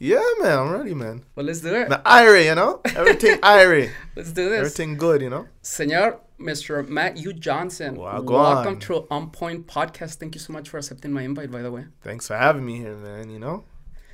[0.00, 1.24] Yeah, man, I'm ready, man.
[1.34, 1.88] Well, let's do it.
[1.88, 2.80] The Irie, you know?
[2.94, 3.90] Everything Irie.
[4.14, 4.58] Let's do this.
[4.58, 5.48] Everything good, you know?
[5.62, 6.86] Senor, Mr.
[6.86, 7.32] Matt U.
[7.32, 7.96] Johnson.
[7.96, 8.26] Wagwan.
[8.30, 10.14] Welcome to On Point Podcast.
[10.16, 11.86] Thank you so much for accepting my invite, by the way.
[12.02, 13.64] Thanks for having me here, man, you know?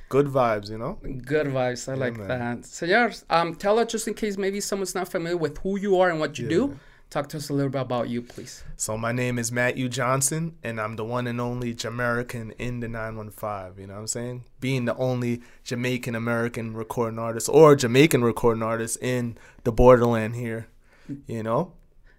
[0.09, 0.97] Good vibes, you know?
[1.03, 1.87] Good vibes.
[1.87, 2.27] I like man.
[2.29, 2.65] that.
[2.65, 6.09] Senor, um, tell us just in case maybe someone's not familiar with who you are
[6.09, 6.79] and what you do.
[7.09, 8.63] Talk to us a little bit about you, please.
[8.75, 12.89] So my name is Matthew Johnson, and I'm the one and only Jamaican in the
[12.89, 13.81] 915.
[13.81, 14.43] You know what I'm saying?
[14.59, 20.67] Being the only Jamaican American recording artist or Jamaican recording artist in the borderland here.
[21.27, 21.71] You know,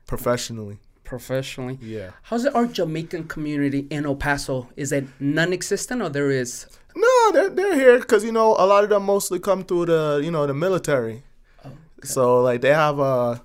[0.07, 0.79] professionally.
[1.05, 1.79] Professionally.
[1.83, 2.11] Yeah.
[2.23, 4.69] How's it our Jamaican community in El Paso?
[4.77, 6.67] Is it non-existent or there is?
[6.95, 10.21] No, they're they're here because you know a lot of them mostly come through the
[10.25, 11.25] you know the military.
[11.65, 13.43] Oh, so like they have a,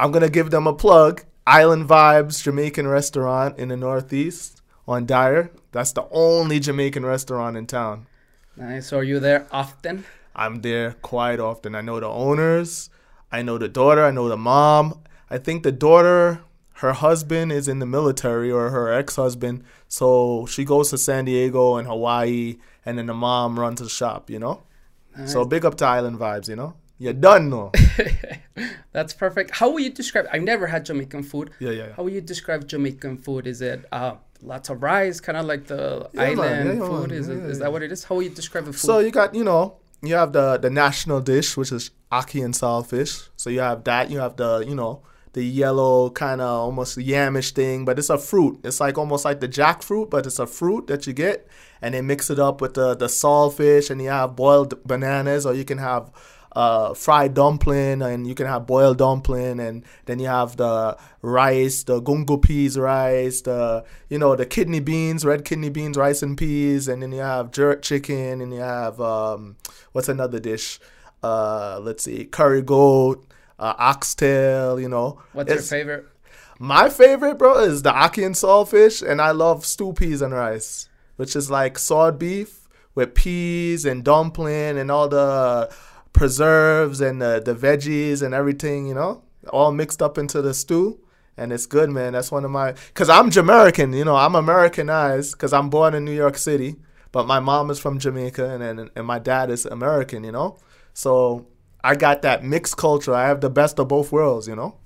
[0.00, 1.24] I'm gonna give them a plug.
[1.46, 5.50] Island Vibes Jamaican restaurant in the Northeast on Dyer.
[5.72, 8.06] That's the only Jamaican restaurant in town.
[8.56, 8.86] Nice.
[8.86, 10.06] So are you there often?
[10.34, 11.74] I'm there quite often.
[11.74, 12.88] I know the owners.
[13.30, 14.02] I know the daughter.
[14.02, 15.02] I know the mom.
[15.28, 16.40] I think the daughter,
[16.76, 19.64] her husband is in the military or her ex husband.
[19.86, 22.56] So she goes to San Diego and Hawaii,
[22.86, 24.62] and then the mom runs the shop, you know?
[25.14, 25.30] Nice.
[25.30, 26.74] So big up to Island Vibes, you know?
[27.00, 27.72] You done know.
[28.92, 29.52] That's perfect.
[29.52, 30.26] How will you describe?
[30.30, 31.50] I've never had Jamaican food.
[31.58, 31.92] Yeah, yeah, yeah.
[31.96, 33.46] How will you describe Jamaican food?
[33.46, 36.38] Is it uh, lots of rice, kind of like the Yeah, man.
[36.38, 37.12] island Yeah, food?
[37.12, 38.04] Is, it, is that what it is?
[38.04, 38.80] How will you describe the food?
[38.80, 42.52] So you got, you know, you have the the national dish, which is ackee and
[42.52, 43.28] saltfish.
[43.36, 44.10] So you have that.
[44.10, 45.00] You have the, you know,
[45.32, 48.60] the yellow kind of almost yamish thing, but it's a fruit.
[48.62, 51.46] It's like almost like the jackfruit, but it's a fruit that you get,
[51.80, 55.54] and they mix it up with the the saltfish, and you have boiled bananas, or
[55.54, 56.10] you can have
[56.52, 61.84] uh, fried dumpling, and you can have boiled dumpling, and then you have the rice,
[61.84, 66.36] the gungo peas rice, the you know the kidney beans, red kidney beans, rice and
[66.36, 69.56] peas, and then you have jerk chicken, and you have um,
[69.92, 70.80] what's another dish?
[71.22, 73.24] Uh, let's see, curry goat,
[73.58, 74.80] uh, oxtail.
[74.80, 76.06] You know, What's your favorite?
[76.58, 80.88] my favorite, bro, is the ackee and saltfish, and I love stew peas and rice,
[81.16, 85.72] which is like sawed beef with peas and dumpling and all the
[86.12, 89.22] preserves and the, the veggies and everything, you know,
[89.52, 91.00] all mixed up into the stew.
[91.36, 92.12] And it's good, man.
[92.12, 96.04] That's one of my, cause I'm Jamaican, you know, I'm Americanized, cause I'm born in
[96.04, 96.76] New York City,
[97.12, 100.58] but my mom is from Jamaica and and, and my dad is American, you know.
[100.92, 101.46] So
[101.82, 103.14] I got that mixed culture.
[103.14, 104.76] I have the best of both worlds, you know.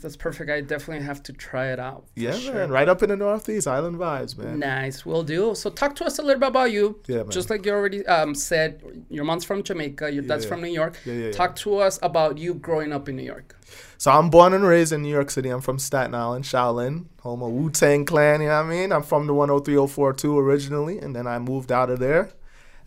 [0.00, 0.50] That's perfect.
[0.50, 2.04] I definitely have to try it out.
[2.16, 2.54] Yeah, sure.
[2.54, 2.70] man.
[2.70, 4.58] Right up in the Northeast, Island vibes, man.
[4.58, 5.54] Nice, We'll do.
[5.54, 7.00] So talk to us a little bit about you.
[7.06, 7.30] Yeah, man.
[7.30, 10.48] Just like you already um, said, your mom's from Jamaica, your dad's Yeah.
[10.48, 10.98] from New York.
[11.04, 11.32] Yeah, yeah, yeah.
[11.32, 13.56] Talk to us about you growing up in New York.
[13.98, 15.48] So I'm born and raised in New York City.
[15.48, 18.40] I'm from Staten Island, Shaolin, home of Wu Tang Clan.
[18.40, 18.92] You know what I mean?
[18.92, 22.30] I'm from the 103042 originally, and then I moved out of there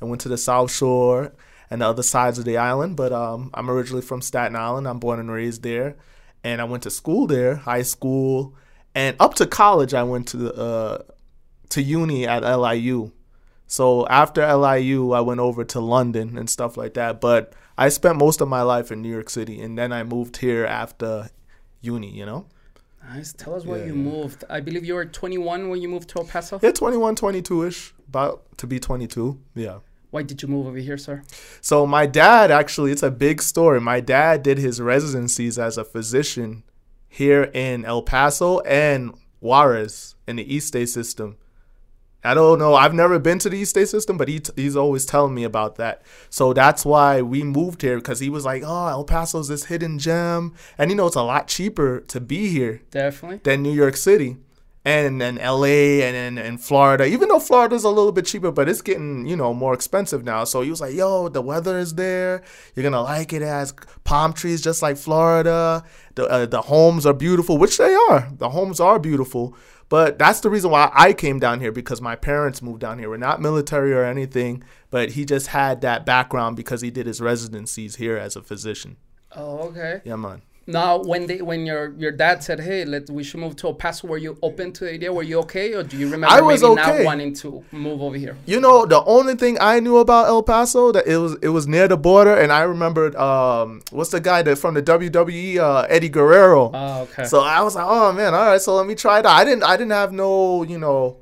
[0.01, 1.31] and went to the South Shore
[1.69, 2.97] and the other sides of the island.
[2.97, 4.87] But um, I'm originally from Staten Island.
[4.87, 5.95] I'm born and raised there,
[6.45, 8.53] and I went to school there, high school,
[8.93, 9.93] and up to college.
[9.93, 10.97] I went to uh,
[11.69, 13.11] to uni at LIU.
[13.67, 17.19] So after LIU, I went over to London and stuff like that.
[17.19, 20.37] But I spent most of my life in New York City, and then I moved
[20.37, 21.29] here after
[21.81, 22.11] uni.
[22.11, 22.45] You know,
[23.09, 23.33] Nice.
[23.33, 24.11] Tell us Yeah, you yeah.
[24.11, 24.43] moved.
[24.49, 26.59] I believe you were 21 when you moved to El Paso.
[26.61, 29.37] yeah, 21, 22 ish, about to be 22.
[29.55, 29.79] Yeah.
[30.15, 31.23] Why did you move over here, sir?
[31.59, 33.81] So my dad actually, it's a big story.
[33.81, 36.63] My dad did his residencies as a physician
[37.09, 41.35] here in El Paso and Juarez in the East State system.
[42.23, 42.75] I don't know.
[42.75, 45.75] I've never been to the East State system, but he he's always telling me about
[45.75, 46.01] that.
[46.29, 49.99] So that's why we moved here because he was like, "Oh, El Paso's this hidden
[49.99, 53.41] gem," and you know it's a lot cheaper to be here Definitely.
[53.43, 54.37] than New York City
[54.85, 57.05] and then LA and then and Florida.
[57.05, 60.43] Even though Florida's a little bit cheaper, but it's getting, you know, more expensive now.
[60.43, 62.43] So he was like, yo, the weather is there.
[62.75, 63.41] You're going to like it.
[63.41, 65.83] It has palm trees just like Florida.
[66.13, 68.29] The, uh, the homes are beautiful, which they are.
[68.37, 69.57] The homes are beautiful.
[69.89, 73.09] But that's the reason why I came down here because my parents moved down here.
[73.09, 77.21] We're not military or anything, but he just had that background because he did his
[77.21, 78.97] residencies here as a physician.
[79.35, 80.01] Oh, okay.
[80.03, 80.41] Yeah, man.
[80.67, 83.75] Now, when they when your your dad said, "Hey, let we should move to El
[83.75, 85.13] Paso," were you open to the idea?
[85.13, 88.17] Were you okay, or do you remember I was maybe not wanting to move over
[88.17, 88.35] here?
[88.47, 91.67] You know, the only thing I knew about El Paso that it was it was
[91.67, 95.81] near the border, and I remembered um what's the guy that from the WWE uh,
[95.87, 96.71] Eddie Guerrero.
[96.73, 97.25] Oh, okay.
[97.25, 99.29] So I was like, oh man, all right, so let me try that.
[99.29, 101.17] I didn't I didn't have no you know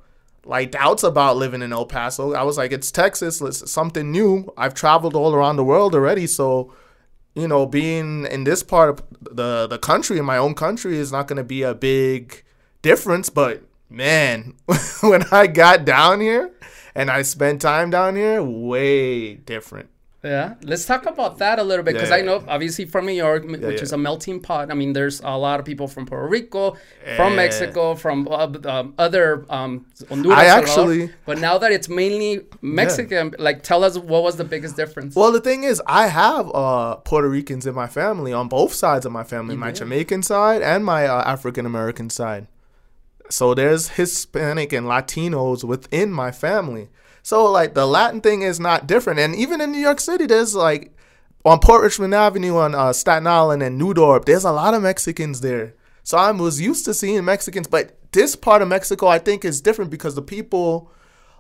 [0.46, 2.34] like doubts about living in El Paso.
[2.34, 4.54] I was like, it's Texas, it's something new.
[4.58, 6.74] I've traveled all around the world already, so
[7.36, 11.12] you know, being in this part of the the country, in my own country, is
[11.12, 12.44] not going to be a big
[12.82, 13.30] difference.
[13.30, 14.56] But man,
[15.02, 16.52] when I got down here
[16.96, 19.90] and I spent time down here, way different.
[20.24, 23.12] Yeah, let's talk about that a little bit because Yeah, I know, obviously, from New
[23.12, 23.82] York, m- which yeah.
[23.88, 24.72] is a melting pot.
[24.72, 26.78] I mean, there's a lot of people from Puerto Rico,
[27.18, 27.36] from Yeah.
[27.36, 30.40] Mexico, from uh, um, other um, Honduras.
[30.40, 34.78] I actually- but now that it's mainly Mexican, like, tell us what was the biggest
[34.78, 35.14] difference?
[35.14, 39.06] Well, the thing is, I have uh, Puerto Ricans in my family on both sides
[39.06, 42.48] of my family, my Jamaican side and my uh, African American side.
[43.30, 46.88] So there's Hispanic and Latinos within my family.
[47.24, 50.54] So like the Latin thing is not different, and even in New York City, there's
[50.54, 50.96] like
[51.46, 54.84] on Port Richmond Avenue on uh, Staten Island and New Dorp, there's a lot of
[54.84, 55.74] Mexicans there.
[56.04, 59.62] So I was used to seeing Mexicans, but this part of Mexico, I think, is
[59.62, 60.92] different because the people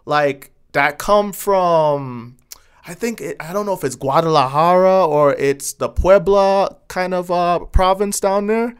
[0.05, 2.37] like that come from
[2.85, 7.31] I think it, I don't know if it's Guadalajara or it's the Puebla kind of
[7.31, 8.75] uh, province down there.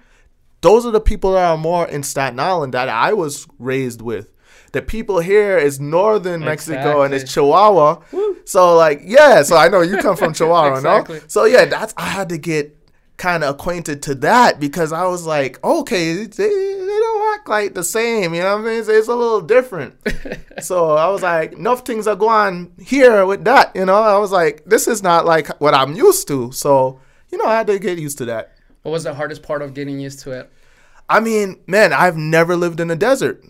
[0.62, 4.33] Those are the people that are more in Staten Island that I was raised with.
[4.74, 7.44] The people here is northern Mexico and it's Exactly.
[7.44, 8.02] Chihuahua.
[8.46, 11.20] So like yeah, so I know you come from Chihuahua, Exactly.
[11.20, 11.24] no?
[11.28, 12.76] So yeah, that's I had to get
[13.16, 17.76] kind of acquainted to that because I was like, okay, they, they don't act like
[17.76, 18.80] the same, you know what I mean?
[18.80, 19.96] It's, it's a little different.
[20.62, 24.02] so I was like, enough things are going here with that, you know?
[24.02, 26.52] I was like, this is not like what I'm used to.
[26.52, 27.00] So,
[27.32, 28.56] you know, I had to get used to that.
[28.82, 30.52] What was the hardest part of getting used to it?
[31.08, 33.44] I mean, man, I've never lived in a desert.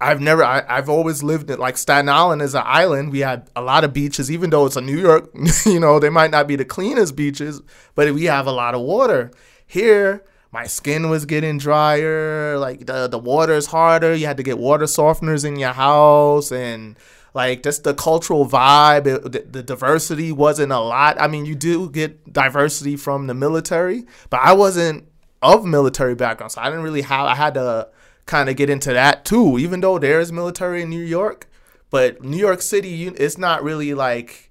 [0.00, 3.12] I've never, I, I've always lived in, like Staten Island is an island.
[3.12, 5.30] We had a lot of beaches, even though it's a New York,
[5.66, 7.62] you know, they might not be the cleanest beaches,
[7.94, 9.30] but we have a lot of water.
[9.66, 12.58] Here, my skin was getting drier.
[12.58, 14.14] Like the, the water is harder.
[14.14, 16.96] You had to get water softeners in your house and
[17.34, 21.20] like just the cultural vibe, it, the, the diversity wasn't a lot.
[21.20, 25.08] I mean, you do get diversity from the military, but I wasn't
[25.42, 27.26] of military background, so I didn't really have.
[27.26, 27.88] I had to
[28.26, 31.48] kind of get into that too, even though there is military in New York,
[31.90, 34.50] but New York City, it's not really like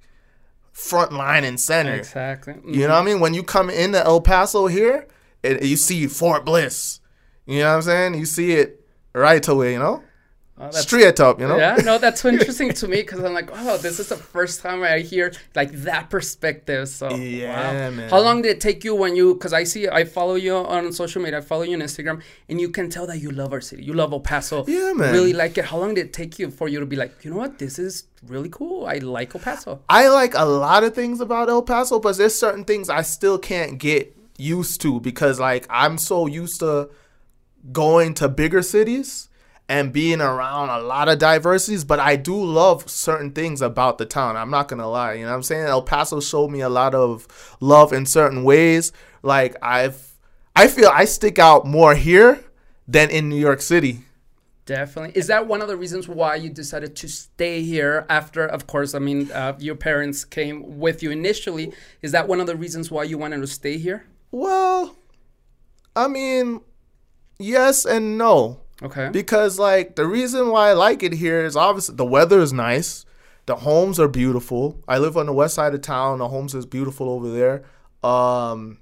[0.72, 1.94] front line and center.
[1.94, 2.56] Exactly.
[2.66, 3.20] You know what I mean?
[3.20, 5.08] When you come into El Paso here,
[5.42, 7.00] it, you see Fort Bliss.
[7.46, 8.16] You know what I'm saying?
[8.16, 9.74] You see it right away.
[9.74, 10.04] You know,
[10.56, 11.40] Oh, that's- straight up.
[11.40, 11.58] You know.
[11.58, 14.62] Yeah, no, that's so interesting to me because I'm like, oh, this is the first
[14.62, 16.88] time I hear like that perspective.
[16.90, 17.90] So, Yeah, wow.
[17.96, 18.10] man.
[18.10, 19.34] How long did it take you when you?
[19.34, 22.62] Because I see, I follow you on social media, I follow you on Instagram, and
[22.62, 24.64] you can tell that you love our city, you love El Paso.
[24.68, 25.12] Yeah, man.
[25.12, 25.66] Really like it.
[25.66, 27.80] How long did it take you for you to be like, you know what, this
[27.80, 28.86] is really cool.
[28.86, 29.82] I like El Paso.
[29.90, 33.40] I like a lot of things about El Paso, but there's certain things I still
[33.40, 36.90] can't get used to because like I'm so used to
[37.72, 39.30] going to bigger cities
[39.74, 44.06] and being around a lot of diversities, but I do love certain things about the
[44.06, 44.38] town.
[44.38, 45.14] I'm not gonna lie.
[45.14, 45.66] You know what I'm saying?
[45.66, 48.92] El Paso showed me a lot of love in certain ways.
[49.24, 50.14] Like I've
[50.56, 52.46] I feel I stick out more here
[52.88, 54.02] than in New York City.
[54.68, 55.18] Definitely.
[55.20, 58.94] Is that one of the reasons why you decided to stay here after, of course,
[58.94, 61.74] I mean, uh, your parents came with you initially?
[62.04, 64.06] Is that one of the reasons why you wanted to stay here?
[64.30, 64.96] Well,
[65.96, 66.62] I mean,
[67.40, 68.62] yes and no.
[68.81, 69.10] Okay.
[69.12, 73.06] Because like the reason why I like it here is obviously the weather is nice,
[73.46, 74.81] the homes are beautiful.
[74.88, 76.20] I live on the west side of town.
[76.20, 77.64] The homes is beautiful over there.
[78.04, 78.80] Um,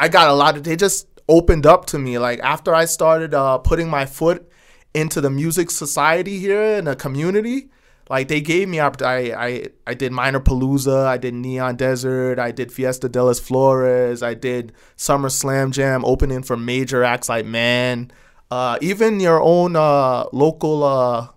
[0.00, 0.64] I got a lot of.
[0.64, 2.18] They just opened up to me.
[2.18, 4.50] Like after I started uh, putting my foot
[4.94, 7.70] into the music society here in the community,
[8.08, 12.72] like they gave me I I I did Minerpalooza, I did Neon Desert, I did
[12.72, 18.10] Fiesta de las Flores, I did Summer Slam Jam opening for major acts like Man,
[18.50, 21.28] uh, even your own uh, local uh,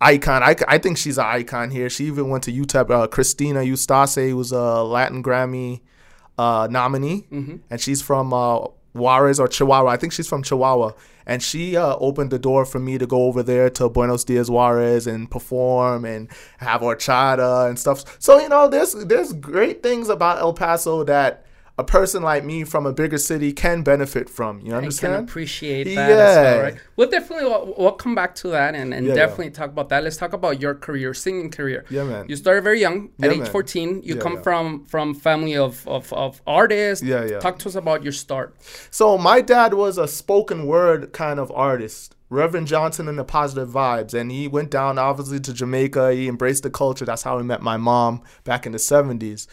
[0.00, 0.42] icon.
[0.42, 1.88] I, I think she's an icon here.
[1.90, 2.90] She even went to UTEP.
[2.90, 5.80] Uh, Christina Eustace was a Latin Grammy
[6.36, 7.26] uh, nominee,
[7.70, 9.90] and she's from uh, Juarez or Chihuahua.
[9.90, 10.92] I think she's from Chihuahua,
[11.26, 14.48] and she uh, opened the door for me to go over there to Buenos Dias
[14.48, 18.16] Juarez and perform and have horchata and stuff.
[18.20, 21.44] So you know, there's there's great things about El Paso that
[21.78, 24.58] a person like me from a bigger city can benefit from.
[24.60, 25.14] You I can understand?
[25.28, 26.60] appreciate that as well, Yeah.
[26.62, 26.76] right?
[26.96, 29.26] We'll definitely we'll, we'll come back to that and, and Yeah, yeah.
[29.26, 30.02] definitely talk about that.
[30.02, 31.84] Let's talk about your career, singing career.
[31.88, 32.26] Yeah, man.
[32.28, 33.50] You started very young, at Yeah, age man.
[33.52, 34.02] 14.
[34.02, 34.42] You Yeah, come yeah.
[34.42, 37.04] from from family of, of, of artists.
[37.04, 37.38] Yeah, yeah.
[37.38, 38.56] Talk to us about your start.
[38.90, 43.68] So my dad was a spoken word kind of artist, Reverend Johnson and the Positive
[43.70, 46.12] Vibes, and he went down obviously to Jamaica.
[46.12, 47.04] He embraced the culture.
[47.06, 49.46] That's how he met my mom back in the '70s.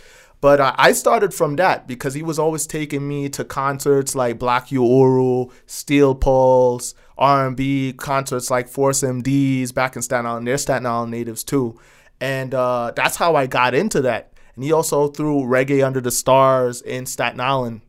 [0.45, 4.37] But uh, I started from that because he was always taking me to concerts like
[4.37, 10.45] Black Uhuru, Steel Pulse, R&B concerts like Force MDs back in Staten Island.
[10.45, 11.79] They're Staten Island natives too,
[12.21, 14.33] and uh, that's how I got into that.
[14.53, 17.81] And he also threw Reggae Under the Stars in Staten Island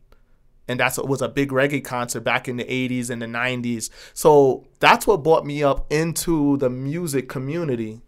[0.67, 4.67] and that's was a big reggae concert back in the 80s and the 90s so
[4.81, 8.01] that's what brought me up into the music community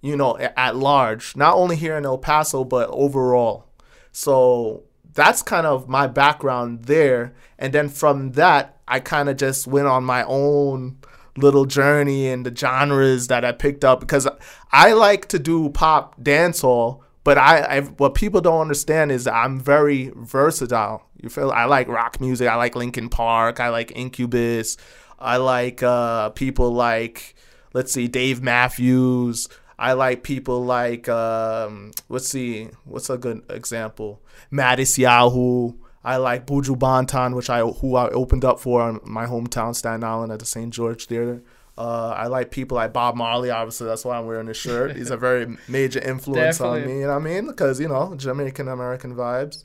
[0.00, 3.67] you know, at large, not only here in El Paso, but overall.
[4.12, 4.84] So
[5.14, 7.34] that's kind of my background there.
[7.58, 10.98] And then from that, I kind of just went on my own
[11.36, 14.28] little journey in the genres that I picked up because
[14.72, 19.60] I like to do pop dancehall, but I, I what people don't understand is I'm
[19.60, 21.02] very versatile.
[21.20, 24.76] You feel I like rock music, I like Linkin Park, I like Incubus,
[25.18, 27.34] I like uh, people like
[27.72, 29.48] let's see Dave Matthews.
[29.78, 34.20] I like people like um, let's see what's a good example
[34.52, 35.76] Matisyahu.
[36.04, 40.04] I like Buju Banton, which I who I opened up for on my hometown Staten
[40.04, 40.72] Island at the St.
[40.72, 41.42] George Theater.
[41.76, 43.50] Uh, I like people like Bob Marley.
[43.50, 44.96] Obviously, that's why I'm wearing this shirt.
[44.96, 47.00] He's a very major influence on me.
[47.00, 47.46] You know what I mean?
[47.46, 49.64] Because you know Jamaican American vibes.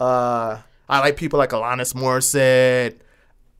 [0.00, 0.58] Uh,
[0.88, 2.96] I like people like Alanis Morissette.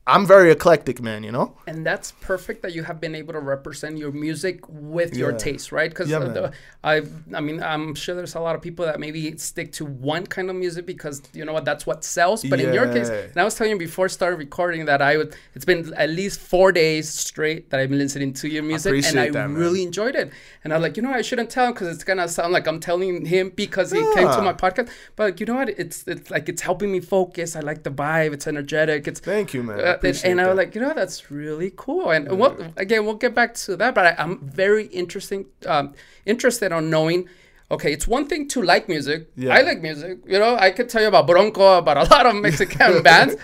[0.07, 1.23] I'm very eclectic, man.
[1.23, 1.57] You know.
[1.67, 5.71] and that's perfect that you have been able to represent your music with your taste,
[5.71, 5.89] right?
[5.89, 6.51] Because Yeah, man.
[6.83, 7.01] I,
[7.33, 10.49] I mean, I'm sure there's a lot of people that maybe stick to one kind
[10.49, 12.43] of music because you know what, that's what sells.
[12.43, 15.17] But in your case, and I was telling you before I started recording that I
[15.17, 15.35] would.
[15.55, 19.19] It's been at least four days straight that I've been listening to your music, and
[19.19, 19.55] I that, man.
[19.55, 20.31] really enjoyed it.
[20.63, 22.67] And I was like, you know, I shouldn't tell him because it's gonna sound like
[22.67, 24.89] I'm telling him because he came to my podcast.
[25.15, 25.69] But like, you know what?
[25.69, 27.55] It's it's like it's helping me focus.
[27.55, 28.33] I like the vibe.
[28.33, 29.07] It's energetic.
[29.07, 29.79] It's Thank you, man.
[29.79, 32.11] Uh, and, and I was like, you know, that's really cool.
[32.11, 35.93] And what again, we'll get back to that, but I, I'm very interesting, um,
[36.25, 37.29] interested on knowing.
[37.71, 39.31] Okay, it's one thing to like music.
[39.35, 39.55] Yeah.
[39.55, 40.19] I like music.
[40.27, 43.35] You know, I could tell you about Bronco, about a lot of Mexican bands.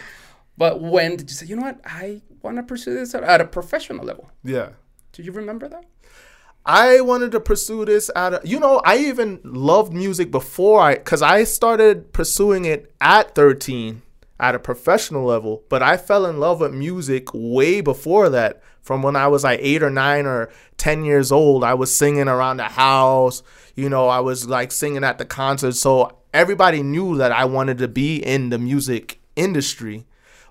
[0.57, 3.45] But when did you say, you know what, I want to pursue this at, a
[3.45, 4.29] professional level?
[4.43, 4.69] yeah.
[5.13, 5.83] Do you remember that?
[6.65, 10.95] I wanted to pursue this at a, you know, I even loved music before I,
[10.95, 14.03] cause I started pursuing it at 13
[14.41, 18.61] at a professional level, but I fell in love with music way before that.
[18.81, 22.27] From when I was like eight or nine or 10 years old, I was singing
[22.27, 23.43] around the house,
[23.75, 25.73] you know, I was like singing at the concert.
[25.73, 30.07] So everybody knew that I wanted to be in the music industry.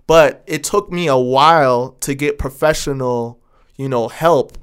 [0.06, 3.40] But it took me a while to get professional,
[3.76, 4.56] you know, help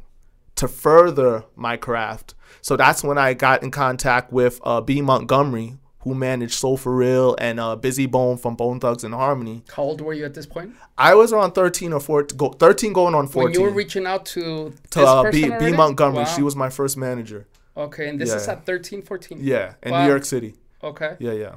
[0.55, 2.33] to further my craft.
[2.61, 5.01] So that's when I got in contact with uh, B.
[5.01, 5.77] Montgomery,
[6.07, 9.63] who managed Soul for Real and uh, Bizzy Bone from Bone Thugs and Harmony.
[9.73, 10.73] How old were you at this point?
[10.97, 13.43] I was around 13 or 14, go, 13 going on 14.
[13.43, 15.71] When you were reaching out to, to uh, B, B.
[15.73, 16.23] Montgomery.
[16.23, 16.35] Wow.
[16.35, 17.45] She was my first manager.
[17.75, 19.39] Okay, and this is at 13, 14?
[19.41, 20.03] Yeah, in Wow.
[20.03, 20.55] New York City.
[20.83, 21.15] Okay.
[21.19, 21.55] Yeah, yeah.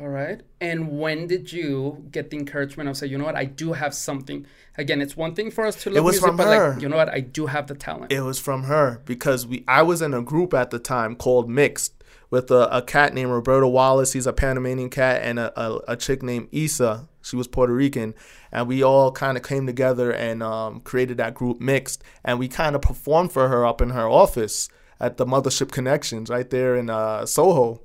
[0.00, 0.40] All right.
[0.60, 3.92] And when did you get the encouragement of say, you know what, I do have
[3.92, 4.46] something?
[4.76, 6.74] Again, it's one thing for us to was music, from but her.
[6.74, 8.12] like, you know what, I do have the talent.
[8.12, 11.50] It was from her because we I was in a group at the time called
[11.50, 11.97] Mixed
[12.30, 14.12] with a, a cat named Roberto Wallace.
[14.12, 17.08] He's a Panamanian cat, and a, a, a chick named Issa.
[17.22, 18.14] She was Puerto Rican,
[18.52, 22.48] and we all kind of came together and um, created that group Mixed, and we
[22.48, 24.68] kind of performed for her up in her office
[25.00, 27.80] at the Mothership Connections right there in uh, Soho.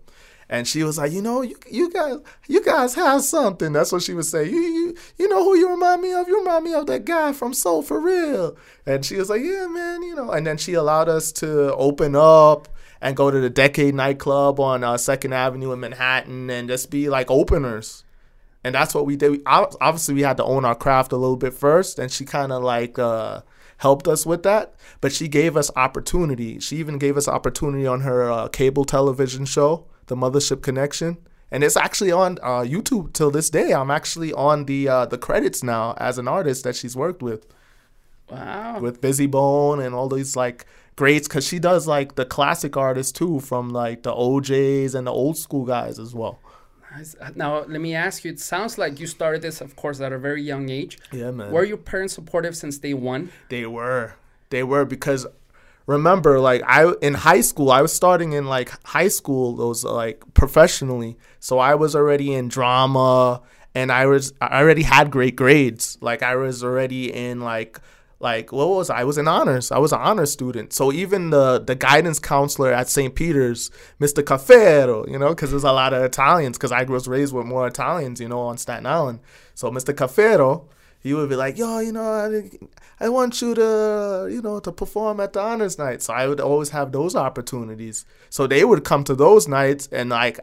[0.49, 3.73] And she was like, you know, you, you guys, you guys have something.
[3.73, 4.47] That's what she would say.
[4.47, 6.27] You, you, you know who you remind me of?
[6.27, 8.55] You remind me of that guy from Soul for Real.
[8.85, 10.31] And she was like, yeah, man, you know.
[10.31, 12.67] And then she allowed us to open up
[13.03, 17.09] and go to the Decade nightclub on uh, Second Avenue in Manhattan and just be
[17.09, 18.05] like openers.
[18.63, 19.31] And that's what we did.
[19.31, 22.53] We, obviously, we had to own our craft a little bit first, and she kind
[22.53, 23.41] of like uh,
[23.79, 24.75] helped us with that.
[25.01, 26.61] But she gave us opportunity.
[26.61, 31.17] She even gave us opportunity on her uh, cable television show, The Mothership Connection,
[31.51, 33.73] and it's actually on uh, YouTube till this day.
[33.73, 37.45] I'm actually on the uh, the credits now as an artist that she's worked with
[38.31, 38.79] wow.
[38.79, 43.11] with Bizzy Bone and all these like greats because she does like the classic artists
[43.11, 46.39] too from like the OJs and the old school guys as well.
[46.95, 47.15] Nice.
[47.19, 50.13] Uh, Now, let me ask you, it sounds like you started this, of course, at
[50.13, 50.99] a very young age.
[51.11, 51.51] Yeah, man.
[51.51, 53.31] Were your parents supportive since day one?
[53.49, 54.13] They were.
[54.49, 55.25] They were because
[55.87, 60.23] remember like I in high school I was starting in like high school those like
[60.33, 61.17] professionally.
[61.39, 63.41] So I was already in drama
[63.75, 65.97] and I was I already had great grades.
[66.01, 67.79] Like I was already in like
[68.23, 69.01] like what was I?
[69.01, 69.69] I was in honors.
[69.69, 70.71] I was an honors student.
[70.71, 73.13] So even the the guidance counselor at St.
[73.13, 74.23] Peter's, Mr.
[74.23, 76.57] Caffero, you know, because there's a lot of Italians.
[76.57, 79.19] Because I was raised with more Italians, you know, on Staten Island.
[79.55, 79.93] So Mr.
[79.93, 80.63] Caffero,
[80.99, 82.49] he would be like, "Yo, you know, I,
[83.05, 86.39] I want you to, you know, to perform at the honors night." So I would
[86.39, 88.05] always have those opportunities.
[88.29, 90.39] So they would come to those nights, and like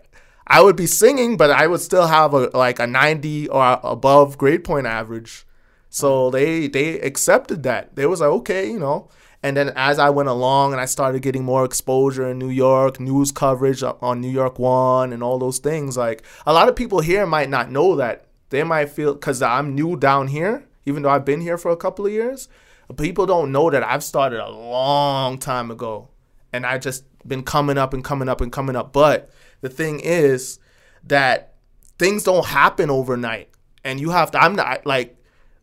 [0.46, 4.36] I would be singing, but I would still have a like a 90 or above
[4.36, 5.46] grade point average.
[5.90, 7.96] So they they accepted that.
[7.96, 9.08] They was like, okay, you know.
[9.42, 13.00] And then as I went along and I started getting more exposure in New York,
[13.00, 17.00] news coverage on New York One and all those things, like a lot of people
[17.00, 18.26] here might not know that.
[18.50, 21.76] They might feel because I'm new down here, even though I've been here for a
[21.76, 22.48] couple of years.
[22.96, 26.08] People don't know that I've started a long time ago,
[26.52, 28.92] and I just been coming up and coming up and coming up.
[28.92, 29.30] But
[29.60, 30.58] the thing is
[31.04, 31.54] that
[31.98, 33.48] things don't happen overnight,
[33.84, 34.42] and you have to.
[34.42, 35.16] I'm not like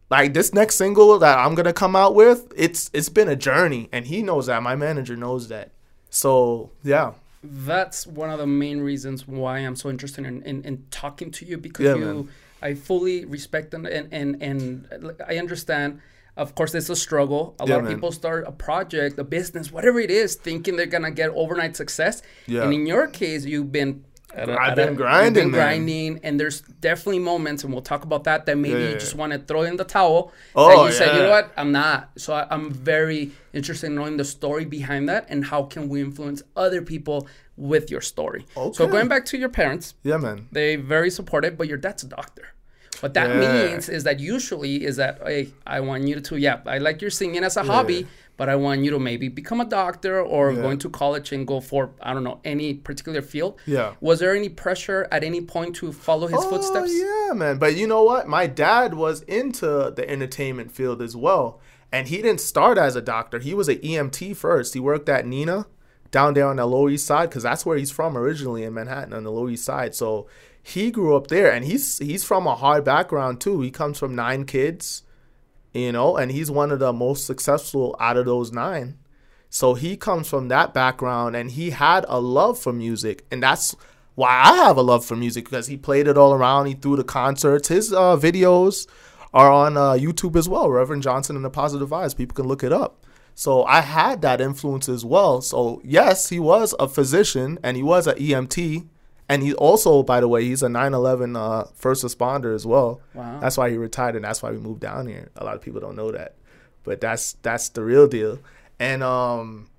[0.10, 2.52] like this next single that I'm gonna come out with.
[2.56, 4.62] It's it's been a journey, and he knows that.
[4.64, 5.72] My manager knows that.
[6.10, 7.14] So yeah.
[7.44, 11.46] That's one of the main reasons why I'm so interested in, in, in talking to
[11.46, 12.30] you because Yeah, you, man.
[12.62, 16.02] I fully respect and, and, and, and I understand.
[16.36, 17.56] Of course, it's a struggle.
[17.60, 17.94] A Yeah, lot of man.
[17.96, 22.22] people start a project, a business, whatever it is, thinking they're gonna get overnight success.
[22.48, 22.64] Yeah.
[22.64, 25.60] And in your case, you've been at a- I've at been a- grinding, been man.
[25.60, 28.46] grinding, and there's definitely moments, and we'll talk about that.
[28.46, 30.34] That maybe Yeah, you just want to throw in the towel.
[30.56, 32.12] Oh, that you said, you know what, I'm not.
[32.18, 36.02] So I, I'm very interested in knowing the story behind that and how can we
[36.02, 38.46] influence other people with your story.
[38.56, 38.76] Okay.
[38.78, 40.48] So going back to your parents, Yeah, man.
[40.52, 42.50] they very supportive, but your dad's a doctor.
[43.00, 43.68] What that Yeah.
[43.70, 47.12] means is that usually is that hey, I want you to yeah, I like your
[47.12, 48.08] singing as a hobby,
[48.38, 50.62] but I want you to maybe become a doctor or Yeah.
[50.62, 53.60] going to college and go for I don't know any particular field.
[53.66, 53.94] Yeah.
[54.00, 56.92] Was there any pressure at any point to follow his oh, footsteps?
[56.94, 57.58] Oh, yeah, man.
[57.58, 58.28] But you know what?
[58.28, 61.60] My dad was into the entertainment field as well.
[61.92, 63.40] And he didn't start as a doctor.
[63.40, 64.74] He was an EMT first.
[64.74, 65.66] He worked at Nina
[66.12, 69.14] down there on the Lower East Side because that's where he's from originally in Manhattan
[69.14, 69.96] on the Lower East Side.
[69.96, 70.28] So
[70.62, 73.62] he grew up there and he's he's from a hard background too.
[73.62, 75.04] He comes from nine kids,
[75.78, 78.98] you know, and he's one of the most successful out of those nine.
[79.50, 83.26] So he comes from that background and he had a love for music.
[83.32, 83.76] And that's
[84.16, 86.66] why I have a love for music because he played it all around.
[86.66, 87.68] He threw the concerts.
[87.68, 88.88] His uh, videos
[89.34, 90.70] are on uh, YouTube as well.
[90.70, 92.18] Reverend Johnson and the Positive Vibes.
[92.18, 93.06] People can look it up.
[93.36, 95.42] So I had that influence as well.
[95.42, 98.88] So yes, he was a physician and he was an EMT.
[99.30, 103.02] And he also, by the way, he's a 9/11 uh, first responder as well.
[103.14, 103.40] Wow.
[103.40, 105.30] That's why he retired, and that's why we moved down here.
[105.36, 106.36] A lot of people don't know that,
[106.84, 108.40] but that's that's the real deal.
[108.80, 109.70] And um,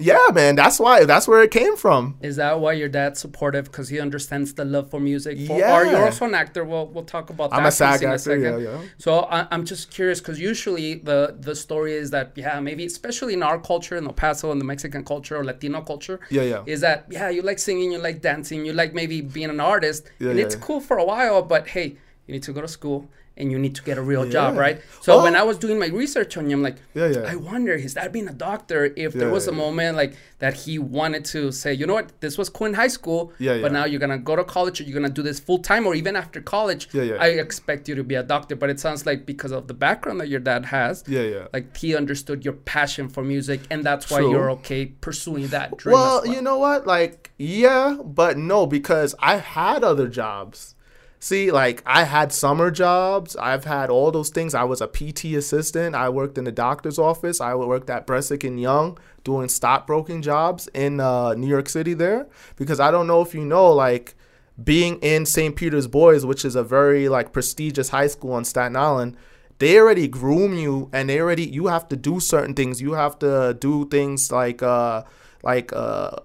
[0.00, 2.16] yeah, man, that's why that's where it came from.
[2.22, 5.38] Is that why your dad's supportive because he understands the love for music?
[5.46, 6.64] For, Or you're also an actor.
[6.64, 7.56] We'll we'll talk about that.
[7.60, 8.18] I'm a SAG in actor.
[8.18, 8.62] second.
[8.62, 8.80] Yeah, yeah.
[8.98, 13.34] So I, I'm just curious because usually the the story is that yeah maybe especially
[13.34, 16.62] in our culture in El Paso in the Mexican culture or Latino culture Yeah, yeah.
[16.66, 20.10] is that yeah you like singing you like dancing you like maybe being an artist
[20.18, 20.60] Yeah, and yeah, it's yeah.
[20.62, 23.74] cool for a while but hey you need to go to school and you need
[23.74, 25.22] to get a real job right so Oh.
[25.22, 27.20] when I was doing my research on you I'm like Yeah, yeah.
[27.20, 29.56] I wonder is that being a doctor if there Yeah, was a yeah.
[29.56, 32.88] moment like that he wanted to say you know what this was cool in high
[32.88, 33.78] school Yeah, but yeah.
[33.78, 36.16] now you're gonna go to college or you're gonna do this full time or even
[36.16, 37.14] after college Yeah, yeah.
[37.14, 40.20] I expect you to be a doctor but it sounds like because of the background
[40.20, 41.46] that your dad has Yeah, yeah.
[41.52, 44.30] like he understood your passion for music and that's why True.
[44.32, 46.34] you're okay pursuing that dream Well, well.
[46.34, 46.86] you know what?
[46.86, 50.74] Like, yeah, but no, because I had other jobs.
[51.22, 53.36] See, like I had summer jobs.
[53.36, 54.54] I've had all those things.
[54.54, 55.94] I was a PT assistant.
[55.94, 57.42] I worked in the doctor's office.
[57.42, 62.26] I worked at Bresick and Young doing stockbroking jobs in uh, New York City there.
[62.56, 64.14] Because I don't know if you know, like
[64.62, 65.54] being in St.
[65.54, 69.14] Peter's Boys, which is a very like prestigious high school on Staten Island,
[69.58, 72.80] they already groom you and they already you have to do certain things.
[72.80, 75.02] You have to do things like uh
[75.42, 76.16] like uh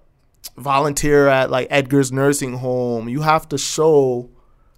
[0.58, 3.10] volunteer at like Edgar's nursing home.
[3.10, 4.30] You have to show,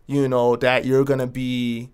[0.08, 1.92] you know, that you're gonna be,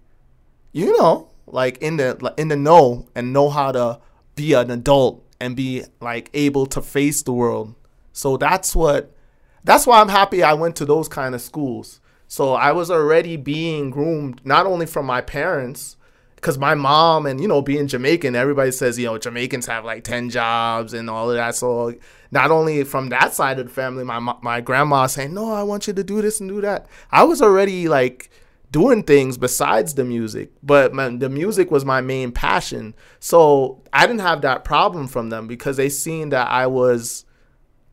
[0.72, 4.00] you know, like in the in the know and know how to
[4.36, 7.76] be an adult and be like able to face the world.
[8.14, 9.14] So that's what
[9.64, 12.00] that's why I'm happy I went to those kind of schools.
[12.28, 15.98] So I was already being groomed not only from my parents,
[16.44, 20.04] because my mom and you know being Jamaican, everybody says you know Jamaicans have like
[20.04, 21.56] ten jobs and all of that.
[21.56, 21.96] So
[22.32, 25.88] not only from that side of the family, my my grandma saying no, I want
[25.88, 26.88] you to do this and do that.
[27.12, 28.30] I was already like
[28.72, 32.94] doing things besides the music, but my, the music was my main passion.
[33.20, 37.24] So I didn't have that problem from them because they seen that I was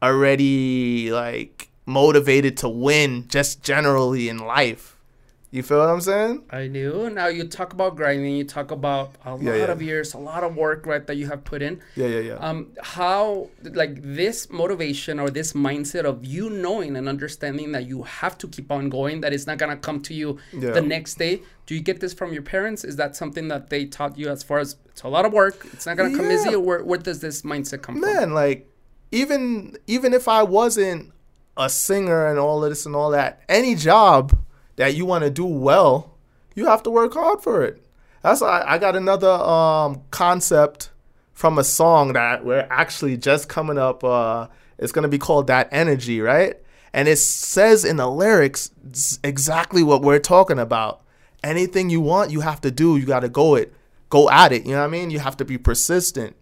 [0.03, 4.97] already like motivated to win just generally in life.
[5.53, 6.45] You feel what I'm saying?
[6.51, 7.11] I do.
[7.11, 8.37] Now you talk about grinding.
[8.37, 9.65] You talk about a lot Yeah, yeah.
[9.65, 11.81] of years, a lot of work, right, that you have put in.
[11.97, 12.35] Yeah, yeah, yeah.
[12.35, 18.05] Um, how like this motivation or this mindset of you knowing and understanding that you
[18.05, 20.71] have to keep on going, that it's not gonna come to you Yeah.
[20.71, 21.43] the next day.
[21.67, 22.85] Do you get this from your parents?
[22.85, 25.67] Is that something that they taught you as far as it's a lot of work?
[25.73, 26.55] It's not gonna come easy.
[26.55, 28.03] Or where, where does this mindset come from?
[28.15, 28.69] man like
[29.11, 31.13] even even if i wasn't
[31.57, 34.39] a singer and all of this and all that any job
[34.81, 36.17] that you want to do well
[36.55, 37.85] you have to work hard for it
[38.23, 40.91] that's why i got another um concept
[41.33, 44.47] from a song that we're actually just coming up uh
[44.79, 46.57] it's gonna be called that energy right
[46.93, 48.71] and it says in the lyrics
[49.23, 51.03] exactly what we're talking about
[51.45, 53.73] anything you want you have to do you got to go it
[54.09, 56.35] go at it you know what i mean you have to be persistent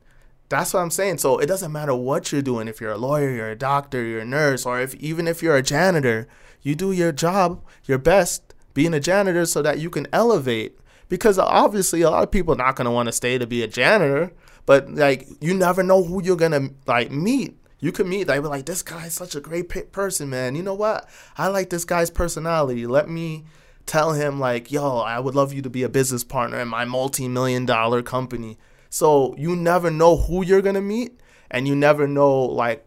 [0.48, 1.18] That's what I'm saying.
[1.18, 2.68] So it doesn't matter what you're doing.
[2.68, 5.56] If you're a lawyer, you're a doctor, you're a nurse, or if even if you're
[5.56, 6.26] a janitor,
[6.68, 10.78] you do your job your best being a janitor so that you can elevate.
[11.08, 13.66] Because obviously, a lot of people are not gonna want to stay to be a
[13.66, 14.30] janitor,
[14.66, 17.56] but like you never know who you're gonna like meet.
[17.80, 20.56] You could meet, like, like, this guy's such a great person, man.
[20.56, 21.08] You know what?
[21.36, 22.88] I like this guy's personality.
[22.88, 23.44] Let me
[23.86, 26.84] tell him, like, yo, I would love you to be a business partner in my
[26.84, 28.58] multi million dollar company.
[28.90, 32.84] So you never know who you're gonna meet, and you never know like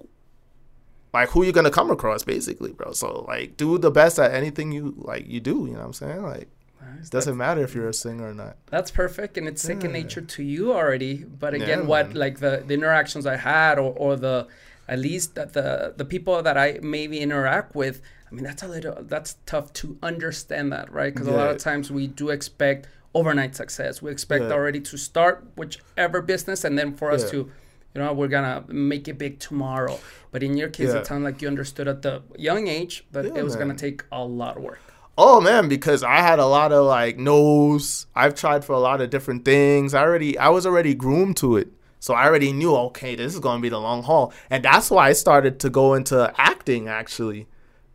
[1.14, 2.94] like who you're gonna come across, basically, bro.
[2.94, 5.66] So like, do the best at anything you like you do.
[5.68, 6.24] You know what I'm saying?
[6.24, 6.48] Like,
[6.82, 7.08] Nice.
[7.08, 8.58] it doesn't matter if you're a singer or not.
[8.70, 10.02] That's perfect, and it's second Yeah.
[10.02, 11.24] nature to you already.
[11.26, 12.16] But again, Yeah, what man.
[12.18, 14.48] like the, the interactions I had, or, or the
[14.88, 18.68] at least that the the people that I maybe interact with, I mean, that's a
[18.68, 21.14] little that's tough to understand that, right?
[21.14, 24.02] Because a lot of times we do expect overnight success.
[24.02, 24.52] We expect Yeah.
[24.54, 27.32] already to start whichever business, and then for us Yeah.
[27.32, 27.52] to,
[27.94, 30.00] you know, we're gonna make it big tomorrow.
[30.32, 31.00] But in your case, Yeah.
[31.00, 34.04] it sounded like you understood at the young age that Yeah, it was gonna take
[34.12, 34.80] a lot of work.
[35.18, 38.06] Oh man, because I had a lot of like no's.
[38.16, 39.94] I've tried for a lot of different things.
[39.94, 41.68] I already I was already groomed to it.
[42.00, 44.34] So I already knew, okay, this is gonna be the long haul.
[44.50, 47.48] And that's why I started to go into acting actually.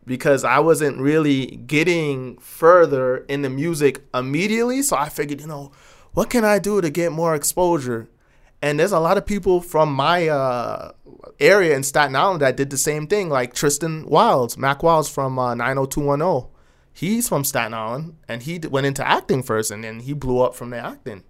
[0.05, 4.81] Because I wasn't really getting further in the music immediately.
[4.81, 5.71] So I figured, you know,
[6.13, 8.07] what can I do to get more exposure?
[8.61, 10.91] And there's a lot of people from my uh,
[11.39, 15.37] area in Staten Island that did the same thing, like Tristan Wilds, Mack Wilds from
[15.37, 16.49] uh, 90210
[16.97, 20.55] he's from Staten Island and he went into acting first and then he blew up
[20.55, 21.23] from the acting.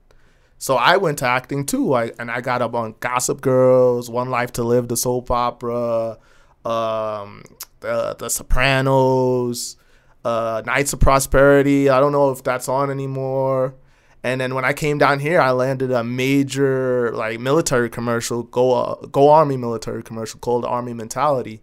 [0.58, 1.94] So I went to acting too.
[1.94, 6.18] I, and I got up on Gossip Girls, One Life to Live, the soap opera,
[6.63, 7.44] um,
[7.82, 9.76] the, the Sopranos,
[10.24, 11.90] uh, Knights of Prosperity.
[11.90, 13.76] I don't know if that's on anymore.
[14.23, 18.73] And then when I came down here, I landed a major like military commercial, go
[18.73, 21.62] uh, go Army military commercial called Army Mentality.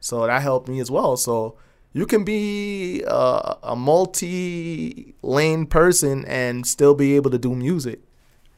[0.00, 1.16] So that helped me as well.
[1.16, 1.56] So
[1.92, 8.00] you can be uh, a multi-lane person and still be able to do music.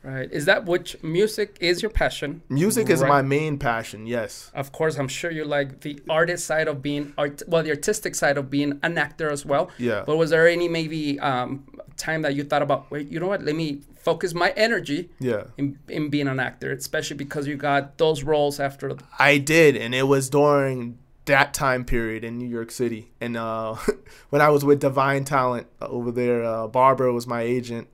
[0.03, 0.31] Right?
[0.31, 2.43] Is that which music is your passion?
[2.51, 3.09] Music is Right.
[3.09, 4.07] my main passion.
[4.07, 4.51] Yes.
[4.55, 8.15] Of course, I'm sure you like the artist side of being art, well, the artistic
[8.15, 9.71] side of being an actor as well.
[9.79, 10.03] Yeah.
[10.07, 11.67] But was there any maybe um,
[12.05, 13.43] time that you thought about, wait, you know what?
[13.43, 15.45] Let me focus my energy Yeah.
[15.57, 18.97] in, in being an actor, especially because you got those roles after.
[19.19, 23.11] I did, and it was during that time period in New York City.
[23.21, 23.77] And uh,
[24.31, 27.89] when I was with Divine Talent over there, uh, Barbara was my agent,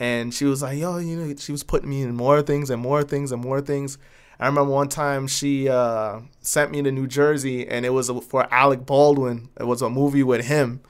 [0.00, 2.82] and she was like, "Yo, you know," she was putting me in more things and
[2.82, 3.98] more things and more things.
[4.42, 8.52] I remember one time she uh, sent me to New Jersey, and it was for
[8.52, 9.48] Alec Baldwin.
[9.60, 10.80] It was a movie with him,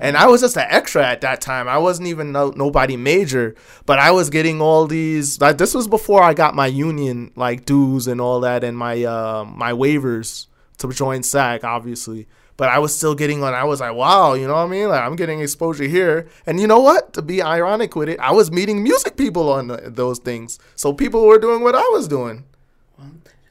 [0.00, 1.66] and I was just an extra at that time.
[1.66, 5.40] I wasn't even no, nobody major, but I was getting all these.
[5.40, 9.02] Like this was before I got my union like dues and all that, and my
[9.02, 10.46] uh, my waivers
[10.78, 12.28] to join SAG, obviously.
[12.56, 13.54] But I was still getting on.
[13.54, 14.88] I was like, wow, you know what I mean?
[14.88, 17.12] Like I'm getting exposure here, and you know what?
[17.14, 20.60] To be ironic with it, I was meeting music people on the, those things.
[20.76, 22.44] So people were doing what I was doing.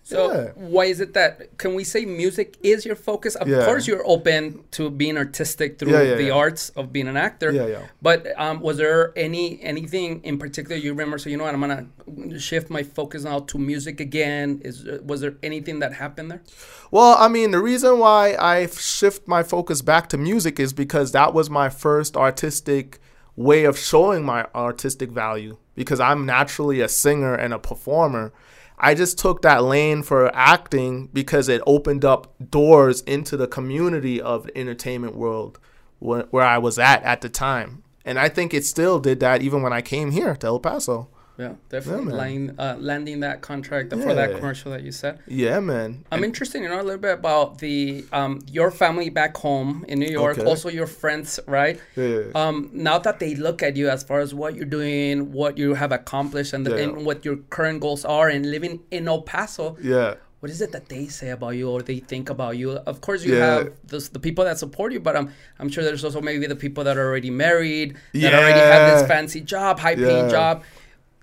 [0.10, 0.52] So Yeah.
[0.56, 3.36] why is it that can we say music is your focus?
[3.36, 3.66] Of Yeah.
[3.66, 7.52] course, you're open to being artistic through Yeah, the arts of being an actor.
[7.52, 7.84] Yeah, yeah.
[8.02, 11.20] But um, was there any anything in particular you remember?
[11.20, 14.62] So you know what, I'm gonna shift my focus now to music again.
[14.64, 14.76] Is
[15.12, 16.42] was there anything that happened there?
[16.90, 21.12] Well, I mean, the reason why I shift my focus back to music is because
[21.12, 23.00] that was my first artistic
[23.36, 28.34] way of showing my artistic value because I'm naturally a singer and a performer.
[28.80, 34.22] I just took that lane for acting because it opened up doors into the community
[34.22, 35.60] of the entertainment world
[36.00, 37.84] where, where I was at at the time.
[38.06, 41.10] And I think it still did that even when I came here to El Paso.
[41.40, 45.20] Yeah, definitely line, uh, landing that contract for that commercial that you said.
[45.26, 46.04] Yeah, man.
[46.12, 50.00] I'm interested to know a little bit about the um, your family back home in
[50.00, 50.46] New York, Okay.
[50.46, 51.80] also your friends, right?
[51.96, 52.24] Yeah.
[52.36, 55.76] Um, now that they look at you as far as what you're doing, what you
[55.76, 56.84] have accomplished, and, the, Yeah.
[56.84, 60.16] and what your current goals are, and living in El Paso, yeah.
[60.42, 62.72] what is it that they say about you or they think about you?
[62.72, 63.46] Of course, you Yeah.
[63.46, 66.56] have this, the people that support you, but I'm I'm sure there's also maybe the
[66.66, 70.38] people that are already married, that already have this fancy job, high paying Yeah.
[70.40, 70.64] job.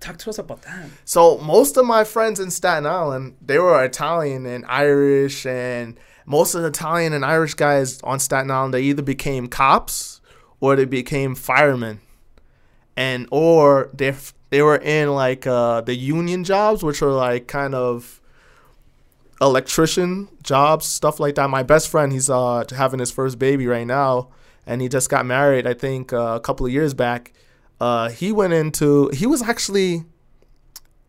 [0.06, 0.88] Talk to us about that.
[1.04, 6.54] So most of my friends in Staten Island, they were Italian and Irish, and most
[6.54, 10.20] of the Italian and Irish guys on Staten Island, they either became cops
[10.60, 12.00] or they became firemen,
[12.96, 14.14] and or they
[14.50, 18.20] they were in like uh, the union jobs, which are like kind of
[19.40, 21.50] electrician jobs, stuff like that.
[21.50, 24.28] My best friend, he's uh having his first baby right now,
[24.66, 25.66] and he just got married.
[25.66, 27.32] I think uh, a couple of years back.
[27.80, 30.04] Uh, he went into he was actually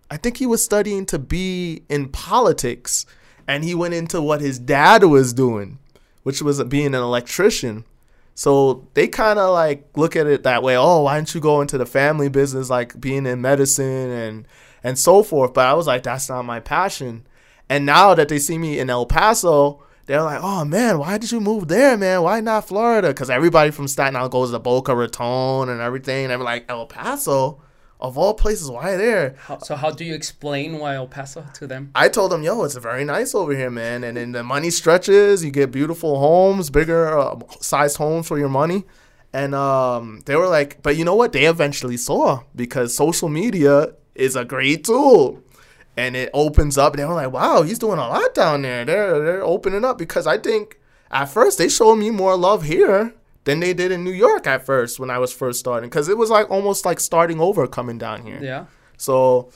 [0.09, 3.05] I think he was studying to be in politics,
[3.47, 5.79] and he went into what his dad was doing,
[6.23, 7.85] which was being an electrician.
[8.33, 10.77] So they kind of like look at it that way.
[10.77, 14.47] Oh, why don't you go into the family business, like being in medicine and
[14.83, 15.53] and so forth?
[15.53, 17.25] But I was like, that's not my passion.
[17.69, 21.31] And now that they see me in El Paso, they're like, oh man, why did
[21.31, 22.23] you move there, man?
[22.23, 23.09] Why not Florida?
[23.09, 26.23] Because everybody from Staten Island goes to Boca Raton and everything.
[26.23, 27.61] And I'm like, El Paso?
[27.99, 29.35] Of all places, why there?
[29.39, 31.91] How, so how do you explain why El Paso to them?
[31.95, 34.03] I told them, yo, it's very nice over here, man.
[34.03, 35.43] And then the money stretches.
[35.43, 38.85] You get beautiful homes, bigger uh, sized homes for your money.
[39.33, 41.33] And um, they were like, but you know what?
[41.33, 45.43] They eventually saw because social media is a great tool
[45.97, 46.95] and it opens up.
[46.95, 50.27] They were like, "Wow, he's doing a lot down there." They're they're opening up because
[50.27, 50.79] I think
[51.11, 54.65] at first they showed me more love here than they did in New York at
[54.65, 57.97] first when I was first starting because it was like almost like starting over coming
[57.97, 58.39] down here.
[58.41, 58.65] Yeah.
[58.97, 59.49] So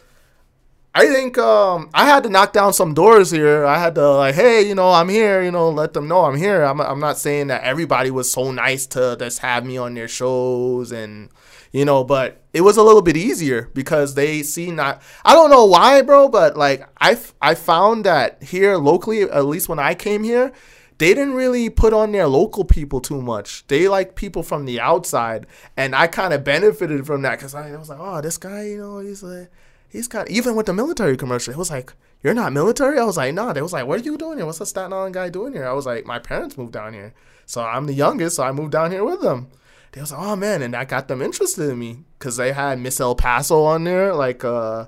[0.95, 3.65] I think um, I had to knock down some doors here.
[3.65, 5.43] I had to like, hey, you know, I'm here.
[5.43, 6.63] You know, let them know I'm here.
[6.63, 10.07] I'm I'm not saying that everybody was so nice to just have me on their
[10.07, 11.29] shows and
[11.71, 15.01] you know, but it was a little bit easier because they see not.
[15.23, 19.69] I don't know why, bro, but like I I found that here locally, at least
[19.69, 20.51] when I came here,
[20.97, 23.65] they didn't really put on their local people too much.
[23.67, 27.71] They like people from the outside, and I kind of benefited from that because I,
[27.71, 29.49] I was like, oh, this guy, you know, he's like.
[29.89, 31.91] He's kind of, even with the military commercial, it was like,
[32.23, 32.97] You're not military?
[32.97, 33.51] I was like, Nah.
[33.51, 34.45] They was like, What are you doing here?
[34.45, 35.67] What's the Staten Island guy doing here?
[35.67, 37.13] I was like, My parents moved down here.
[37.45, 39.49] So I'm the youngest, so I moved down here with them
[39.91, 42.79] they was like, oh man, and that got them interested in me because they had
[42.79, 44.85] Miss El Paso on there, like uh,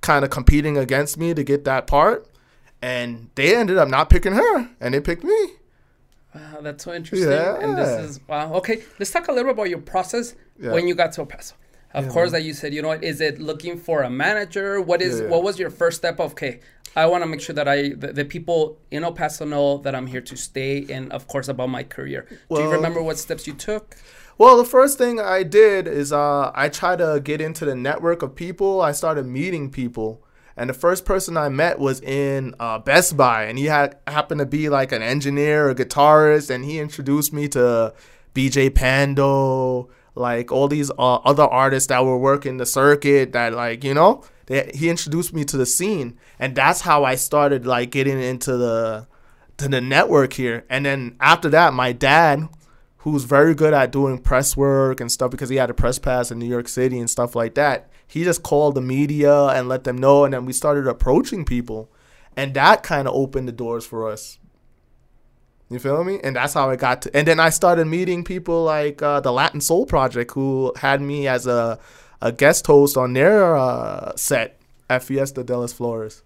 [0.00, 2.26] kind of competing against me to get that part,
[2.80, 5.48] and they ended up not picking her, and they picked me.
[6.34, 7.30] Wow, that's so interesting.
[7.30, 7.58] Yeah.
[7.60, 8.54] And this is wow.
[8.54, 10.72] Okay, let's talk a little bit about your process yeah.
[10.72, 11.54] when you got to El Paso.
[11.94, 12.10] Of yeah.
[12.10, 14.80] course, that you said, you know is it looking for a manager?
[14.80, 15.20] What is?
[15.22, 16.32] What was your first step of?
[16.32, 16.60] Okay,
[16.96, 19.94] I want to make sure that I the, the, people in El Paso know that
[19.94, 22.26] I'm here to stay, and of course about my career.
[22.48, 23.96] Well, Do you remember what steps you took?
[24.38, 28.22] Well, the first thing I did is uh, I tried to get into the network
[28.22, 28.80] of people.
[28.80, 30.24] I started meeting people.
[30.56, 34.40] And the first person I met was in uh, Best Buy, and he had happened
[34.40, 37.94] to be like an engineer or guitarist, and he introduced me to
[38.34, 43.32] BJ Pando, like all these uh, other artists that were working the circuit.
[43.32, 47.14] That like you know, they, he introduced me to the scene, and that's how I
[47.14, 49.06] started like getting into the
[49.56, 50.66] to the network here.
[50.68, 52.48] And then after that, my dad
[53.02, 56.30] who's very good at doing press work and stuff because he had a press pass
[56.30, 57.90] in New York City and stuff like that.
[58.06, 61.90] He just called the media and let them know, and then we started approaching people,
[62.36, 64.38] and that kind of opened the doors for us.
[65.68, 66.20] You feel me?
[66.22, 67.16] And that's how I got to.
[67.16, 71.26] And then I started meeting people like uh, the Latin Soul Project, who had me
[71.26, 71.78] as a
[72.20, 76.22] a guest host on their uh, set at Fiesta de las Flores.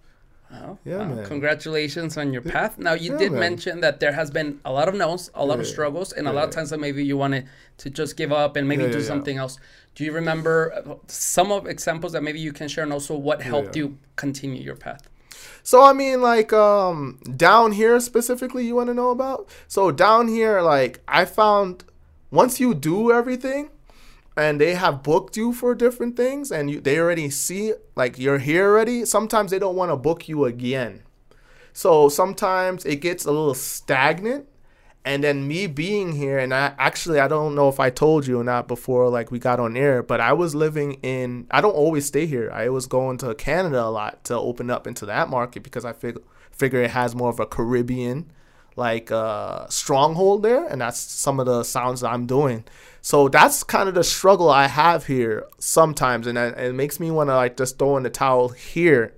[0.53, 1.25] Oh, yeah, wow.
[1.25, 2.77] Congratulations on your path.
[2.77, 3.39] Now, you yeah, did man.
[3.39, 6.27] mention that there has been a lot of no's, a lot yeah, of struggles, and
[6.27, 7.47] a lot of times that maybe you wanted
[7.79, 9.59] to just give up and maybe do something else.
[9.95, 13.41] Do you remember uh, some of examples that maybe you can share, and also what
[13.41, 15.09] helped you continue your path?
[15.63, 19.49] So I mean, like um, down here specifically, you want to know about?
[19.67, 21.83] So down here, like I found
[22.31, 23.69] once you do everything,
[24.37, 28.37] and they have booked you for different things and you, they already see like you're
[28.37, 31.01] here already sometimes they don't want to book you again
[31.73, 34.47] so sometimes it gets a little stagnant
[35.03, 38.39] and then me being here and i actually i don't know if i told you
[38.39, 41.75] or not before like we got on air but i was living in i don't
[41.75, 45.29] always stay here i was going to canada a lot to open up into that
[45.29, 46.21] market because i fig-
[46.51, 48.31] figure it has more of a caribbean
[48.77, 52.63] like uh, stronghold there, and that's some of the sounds that I'm doing.
[53.07, 57.29] So that's kind of the struggle I have here sometimes, and, it makes me want
[57.29, 59.15] to like just throw in the towel here.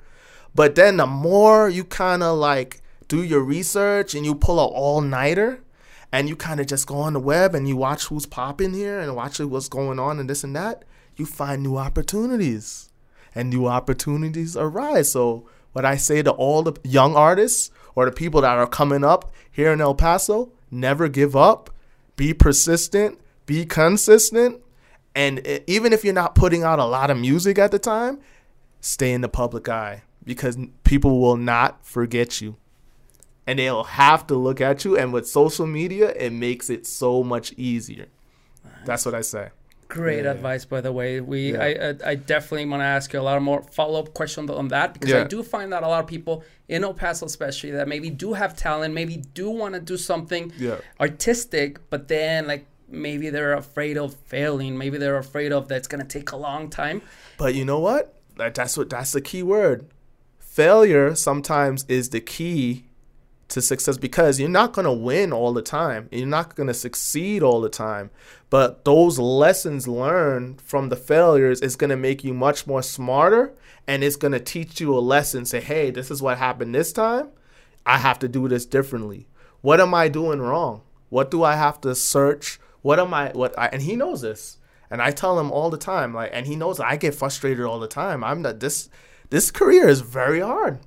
[0.54, 4.71] But then the more you kind of like do your research and you pull an
[4.71, 5.63] all nighter,
[6.12, 8.99] and you kind of just go on the web and you watch who's popping here
[8.99, 12.91] and watch what's going on and this and that, you find new opportunities,
[13.34, 15.12] and new opportunities arise.
[15.13, 19.04] So what I say to all the young artists or the people that are coming
[19.04, 21.71] up here in El Paso, never give up,
[22.15, 23.19] be persistent,
[23.50, 24.62] be consistent,
[25.16, 28.20] and even if you're not putting out a lot of music at the time,
[28.80, 32.58] stay in the public eye because people will not forget you.
[33.48, 34.96] And they'll have to look at you.
[34.96, 38.06] And with social media, it makes it so much easier.
[38.86, 39.50] That's what I say.
[39.88, 40.32] Great yeah.
[40.32, 41.20] advice, by the way.
[41.20, 41.64] We, yeah.
[41.64, 44.68] I, I, I, definitely want to ask you a lot more follow up questions on
[44.68, 45.22] that because yeah.
[45.22, 48.34] I do find that a lot of people in El Paso, especially, that maybe do
[48.34, 50.54] have talent, maybe do want to do something
[51.00, 56.06] artistic, but then like maybe they're afraid of failing, maybe they're afraid of that's gonna
[56.06, 57.02] take a long time.
[57.38, 58.15] But you know what?
[58.47, 59.86] that's what that's the key word.
[60.39, 62.86] Failure sometimes is the key
[63.49, 66.08] to success because you're not going to win all the time.
[66.12, 68.12] You're not going to succeed all the time.
[68.49, 73.54] But those lessons learned from the failures is going to make you much more smarter
[73.88, 75.45] and it's going to teach you a lesson.
[75.45, 77.30] Say, hey, this is what happened this time.
[77.86, 79.28] I have to do this differently.
[79.62, 80.84] What am I doing wrong?
[81.10, 82.60] What do I have to search?
[82.82, 84.58] What am I, what I, and he knows this.
[84.92, 87.80] And I tell him all the time, like, and he knows I get frustrated all
[87.80, 88.24] the time.
[88.24, 88.89] I'm not, this,
[89.30, 90.80] this career is very hard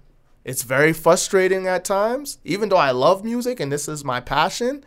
[0.44, 2.38] it's very frustrating at times.
[2.44, 4.85] Even though I love music and this is my passion,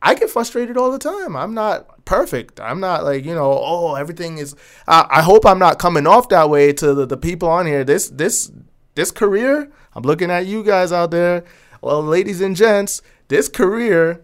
[0.00, 1.36] I get frustrated all the time.
[1.36, 2.60] I'm not perfect.
[2.60, 4.54] I'm not like, you know, oh, everything is
[4.86, 7.84] I, I hope I'm not coming off that way to the, the people on here.
[7.84, 8.50] This this
[8.94, 11.44] this career, I'm looking at you guys out there.
[11.82, 14.22] Well, ladies and gents, this career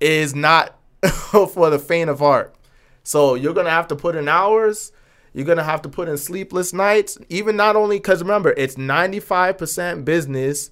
[0.00, 0.75] is not
[1.52, 2.54] for the faint of heart.
[3.02, 4.92] So you're gonna have to put in hours
[5.36, 7.18] you're gonna have to put in sleepless nights.
[7.28, 10.70] Even not only because remember it's 95% business,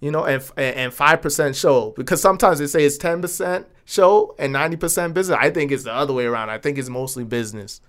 [0.00, 1.92] you know, and and five percent show.
[1.94, 5.36] Because sometimes they say it's 10% show and 90% business.
[5.38, 6.48] I think it's the other way around.
[6.48, 7.82] I think it's mostly business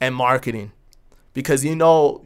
[0.00, 0.70] and marketing,
[1.34, 2.22] because you know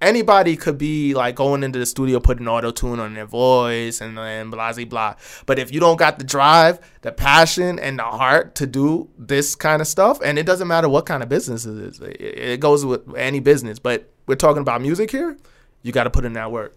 [0.00, 4.18] anybody could be like going into the studio putting auto tune on their voice and
[4.18, 5.14] and blah blah blah.
[5.46, 9.54] But if you don't got the drive, the passion, and the heart to do this
[9.54, 12.84] kind of stuff, and it doesn't matter what kind of business it is, it goes
[12.84, 13.78] with any business.
[13.78, 15.36] But we're talking about music here.
[15.82, 16.76] You got to put in that work.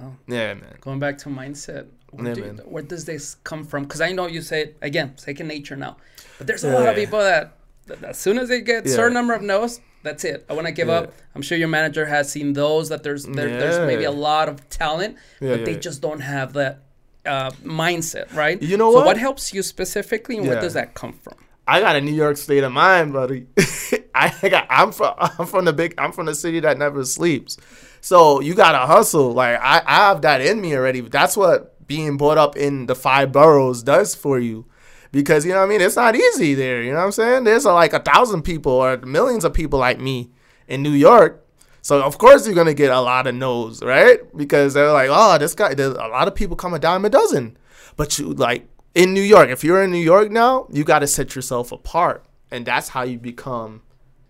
[0.00, 0.16] Wow.
[0.26, 0.76] Yeah, man.
[0.80, 1.86] Going back to mindset.
[2.10, 2.56] Where, yeah, do, man.
[2.58, 3.84] where does this come from?
[3.84, 5.96] Because I know you say again, second nature now,
[6.38, 6.74] but there's a yeah.
[6.74, 8.94] lot of people that, that as soon as they get yeah.
[8.94, 10.44] certain number of no's, that's it.
[10.48, 10.94] I want to give yeah.
[10.94, 11.14] up.
[11.34, 13.58] I'm sure your manager has seen those that there's there, yeah.
[13.58, 16.82] there's maybe a lot of talent, but they just don't have that
[17.26, 18.62] uh, mindset, right?
[18.62, 19.06] You know so what?
[19.06, 21.34] what helps you specifically, and where does that come from?
[21.66, 23.46] I got a New York state of mind, buddy.
[24.14, 27.56] I got I'm from I'm from the big I'm from the city that never sleeps.
[28.00, 29.32] So you gotta hustle.
[29.32, 31.00] Like I, I have that in me already.
[31.00, 34.66] That's what being brought up in the five boroughs does for you
[35.14, 35.80] because you know what I mean.
[35.80, 36.82] It's not easy there.
[36.82, 37.44] You know what I'm saying?
[37.44, 40.30] There's like a thousand people or millions of people like me
[40.66, 41.46] in New York.
[41.82, 44.18] So of course you're gonna get a lot of no's, right?
[44.36, 45.72] Because they're like, oh, this guy.
[45.74, 47.56] There's a lot of people come a dime a dozen,
[47.96, 49.50] but you like in New York.
[49.50, 53.04] If you're in New York now, you got to set yourself apart, and that's how
[53.04, 53.82] you become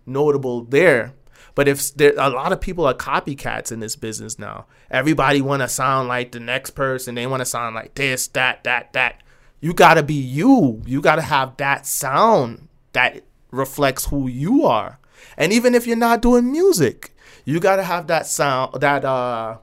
[0.05, 1.13] notable there.
[1.55, 5.63] But if there a lot of people are copycats in this business now, everybody want
[5.63, 7.15] to sound like the next person.
[7.15, 9.23] They want to sound like this, that, that, that.
[9.65, 10.83] You got to be you.
[10.85, 14.99] You got to have that sound that reflects who you are.
[15.37, 19.57] And even if you're not doing music, you got to have that sound, that uh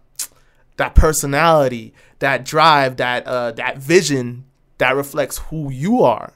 [0.76, 4.46] that personality, that drive, that uh that vision
[4.78, 6.32] that reflects who you are.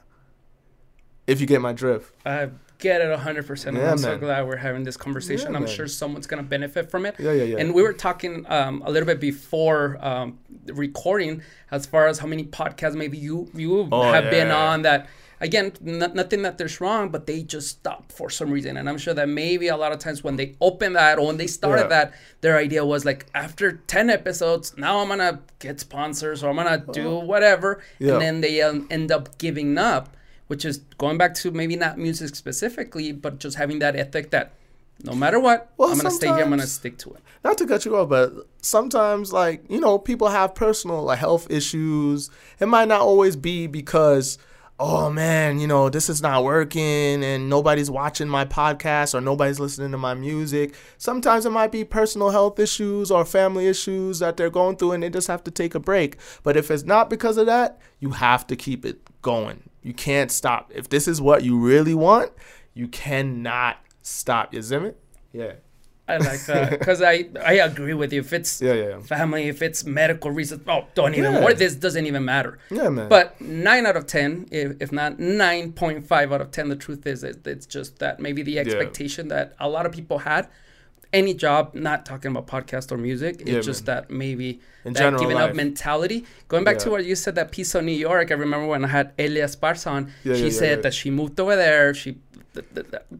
[1.27, 2.13] If you get my drift.
[2.25, 3.65] I get it 100%.
[3.65, 3.97] Yeah, I'm man.
[3.97, 5.51] so glad we're having this conversation.
[5.51, 5.73] Yeah, I'm man.
[5.73, 7.15] sure someone's going to benefit from it.
[7.19, 7.57] Yeah, yeah, yeah.
[7.57, 12.27] And we were talking um, a little bit before um, recording as far as how
[12.27, 14.29] many podcasts maybe you you oh, have yeah.
[14.29, 15.07] been on that
[15.39, 18.97] again n- nothing that there's wrong but they just stop for some reason and i'm
[18.97, 21.83] sure that maybe a lot of times when they open that or when they started
[21.83, 21.87] yeah.
[21.87, 26.55] that their idea was like after 10 episodes now i'm gonna get sponsors or i'm
[26.55, 27.25] gonna do uh-huh.
[27.25, 28.13] whatever yeah.
[28.13, 30.16] and then they um, end up giving up
[30.47, 34.53] which is going back to maybe not music specifically but just having that ethic that
[35.03, 36.37] no matter what, well, I'm gonna stay here.
[36.37, 37.21] I'm gonna stick to it.
[37.43, 41.49] Not to cut you off, but sometimes, like you know, people have personal like health
[41.51, 42.29] issues.
[42.59, 44.39] It might not always be because,
[44.79, 49.59] oh man, you know, this is not working and nobody's watching my podcast or nobody's
[49.59, 50.73] listening to my music.
[50.97, 55.03] Sometimes it might be personal health issues or family issues that they're going through, and
[55.03, 56.17] they just have to take a break.
[56.41, 59.66] But if it's not because of that, you have to keep it going.
[59.81, 60.71] You can't stop.
[60.73, 62.31] If this is what you really want,
[62.73, 64.53] you cannot stop.
[64.53, 64.91] You see me?
[65.33, 65.53] Yeah.
[66.09, 68.21] I like that because I I agree with you.
[68.21, 68.99] If it's yeah, yeah, yeah.
[69.01, 71.53] family, if it's medical reasons, oh, don't even yeah.
[71.53, 72.59] This doesn't even matter.
[72.71, 73.09] Yeah, man.
[73.09, 76.75] But nine out of ten, if, if not nine point five out of ten, the
[76.75, 79.35] truth is it, it's just that maybe the expectation yeah.
[79.35, 80.47] that a lot of people had.
[81.13, 83.95] Any job, not talking about podcast or music, it's yeah, just man.
[83.95, 85.51] that maybe In that giving life.
[85.51, 86.25] up mentality.
[86.47, 88.29] Going back to what you said, that piece of New York.
[88.31, 90.11] I remember when I had Elia Esparza on.
[90.23, 91.93] she said that she moved over there.
[91.93, 92.17] She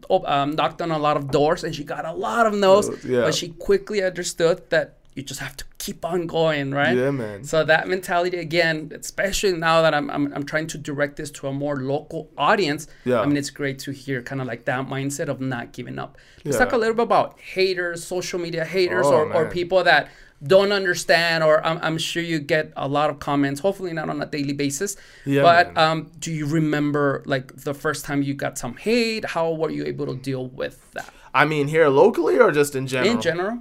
[0.09, 3.03] um, knocked on a lot of doors and she got a lot of no's.
[3.05, 3.21] Yeah.
[3.21, 6.95] But she quickly understood that you just have to keep on going, right?
[6.95, 7.43] Yeah, man.
[7.43, 11.47] So that mentality again, especially now that I'm, I'm, I'm trying to direct this to
[11.47, 12.88] a more local audience.
[13.03, 13.22] Yeah.
[13.22, 16.18] I mean, it's great to hear kind of like that mindset of not giving up.
[16.45, 16.65] Let's yeah.
[16.65, 20.09] talk a little bit about haters, social media haters, oh, or, or people that
[20.45, 24.22] don't understand or I'm, I'm, sure you get a lot of comments hopefully not on
[24.22, 24.95] a daily basis
[25.26, 29.51] yeah, but um, do you remember like the first time you got some hate how
[29.51, 33.13] were you able to deal with that I mean, here locally or just in general?
[33.13, 33.59] In general.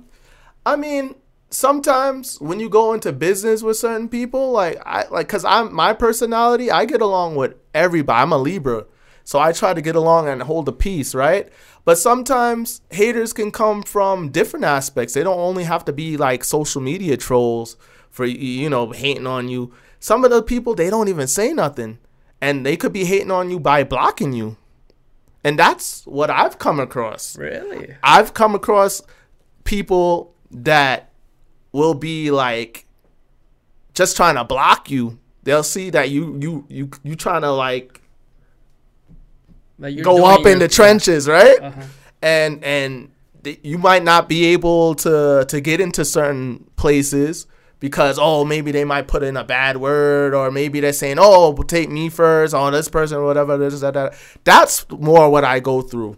[0.64, 1.14] I mean,
[1.56, 5.94] sometimes when you go into business with certain people, like I like, cause I'm my
[5.94, 8.22] personality, I get along with everybody.
[8.22, 8.84] I'm a Libra,
[9.24, 11.48] so I try to get along and hold the peace, right?
[11.84, 15.14] But sometimes haters can come from different aspects.
[15.14, 17.76] They don't only have to be like social media trolls
[18.10, 19.72] for you know hating on you.
[19.98, 21.98] Some of the people they don't even say nothing,
[22.40, 24.58] and they could be hating on you by blocking you.
[25.42, 27.38] And that's what I've come across.
[27.38, 27.96] Really?
[28.02, 29.00] I've come across
[29.64, 31.12] people that
[31.76, 32.86] will be like
[33.94, 35.18] just trying to block you.
[35.42, 38.00] They'll see that you you you you trying to like
[40.02, 41.60] go up in the trenches, right?
[41.60, 41.82] Uh-huh.
[42.22, 43.10] And and
[43.44, 47.46] th- you might not be able to to get into certain places
[47.78, 51.54] because oh maybe they might put in a bad word or maybe they're saying oh
[51.68, 54.14] take me first on oh, this person or whatever this that, that
[54.44, 56.16] that's more what I go through.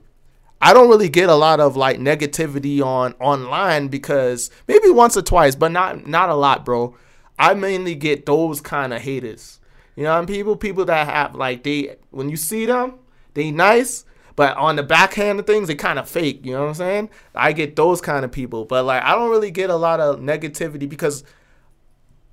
[0.61, 5.23] I don't really get a lot of like negativity on online because maybe once or
[5.23, 6.97] twice, but not not a lot, bro.
[7.39, 9.61] I mainly get those kind of haters.
[9.95, 12.95] You know, people people that have like they when you see them,
[13.35, 14.05] they nice,
[14.35, 16.45] but on the backhand of things, they kind of fake.
[16.45, 17.11] You know what I'm saying?
[17.35, 20.19] I get those kind of people, but like I don't really get a lot of
[20.19, 21.25] negativity because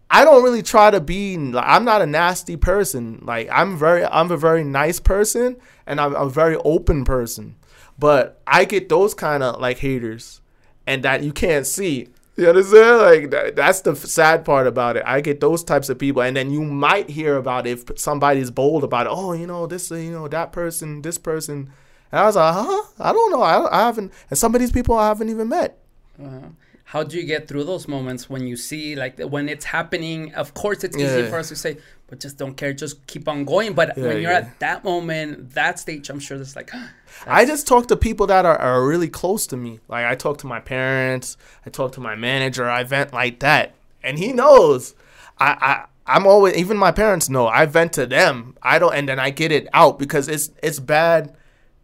[0.09, 1.35] I don't really try to be.
[1.55, 3.21] I'm not a nasty person.
[3.23, 7.55] Like I'm very, I'm a very nice person, and I'm a very open person.
[7.97, 10.41] But I get those kind of like haters,
[10.85, 12.09] and that you can't see.
[12.35, 12.97] You understand?
[12.99, 15.03] Like that, that's the sad part about it.
[15.05, 18.83] I get those types of people, and then you might hear about if somebody's bold
[18.83, 19.11] about it.
[19.13, 21.71] Oh, you know this, you know that person, this person.
[22.11, 22.83] And I was like, huh?
[22.99, 23.41] I don't know.
[23.41, 24.11] I, I haven't.
[24.29, 25.79] And some of these people I haven't even met.
[26.21, 26.49] Uh-huh
[26.85, 30.53] how do you get through those moments when you see like when it's happening of
[30.53, 31.29] course it's easy yeah.
[31.29, 31.77] for us to say
[32.07, 34.37] but just don't care just keep on going but yeah, when you're yeah.
[34.39, 36.71] at that moment that stage i'm sure it's like
[37.27, 40.37] i just talk to people that are, are really close to me like i talk
[40.37, 44.95] to my parents i talk to my manager i vent like that and he knows
[45.39, 48.55] i i I'm always even my parents know I vent to them.
[48.61, 51.35] I don't and then I get it out because it's it's bad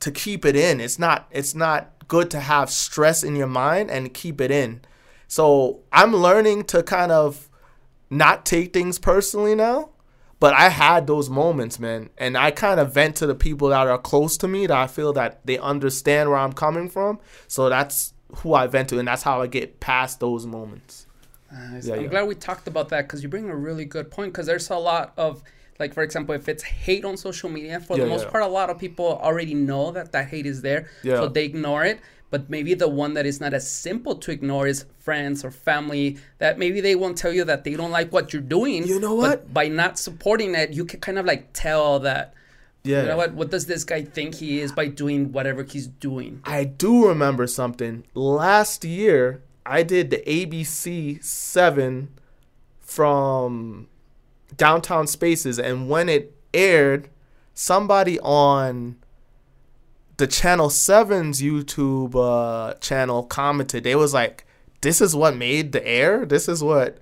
[0.01, 0.79] to keep it in.
[0.79, 4.81] It's not it's not good to have stress in your mind and keep it in.
[5.27, 7.49] So I'm learning to kind of
[8.09, 9.90] not take things personally now.
[10.41, 12.09] But I had those moments, man.
[12.17, 14.87] And I kind of vent to the people that are close to me that I
[14.87, 17.19] feel that they understand where I'm coming from.
[17.47, 18.97] So that's who I vent to.
[18.97, 21.05] And that's how I get past those moments.
[21.53, 21.85] Ah, nice.
[21.85, 22.07] Yeah, I'm yeah.
[22.07, 24.33] glad we talked about that because you bring a really good point.
[24.33, 25.43] Because there's a lot of,
[25.79, 28.47] like, for example, if it's hate on social media, for yeah, the most part, a
[28.47, 30.89] lot of people already know that that hate is there.
[31.03, 31.99] So they ignore it
[32.31, 36.17] but maybe the one that is not as simple to ignore is friends or family
[36.39, 39.13] that maybe they won't tell you that they don't like what you're doing you know
[39.13, 39.53] what?
[39.53, 42.33] by not supporting it you can kind of like tell that
[42.83, 43.33] yeah you know what?
[43.33, 46.41] What does this guy think he is by doing whatever he's doing?
[46.45, 48.03] I do remember something.
[48.15, 52.09] Last year i did the abc 7
[52.79, 53.87] from
[54.57, 57.09] downtown spaces and when it aired
[57.53, 58.95] somebody on
[60.17, 63.83] the Channel 7's YouTube uh, channel commented.
[63.83, 64.45] They was like,
[64.81, 66.25] this is what made the air?
[66.25, 66.97] This is what.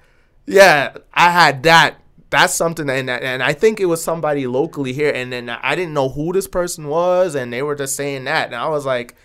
[0.46, 1.96] Yeah, I had that.
[2.30, 5.96] That's something, and and I think it was somebody locally here, and then I didn't
[5.96, 9.16] know who this person was, and they were just saying that, and I was like,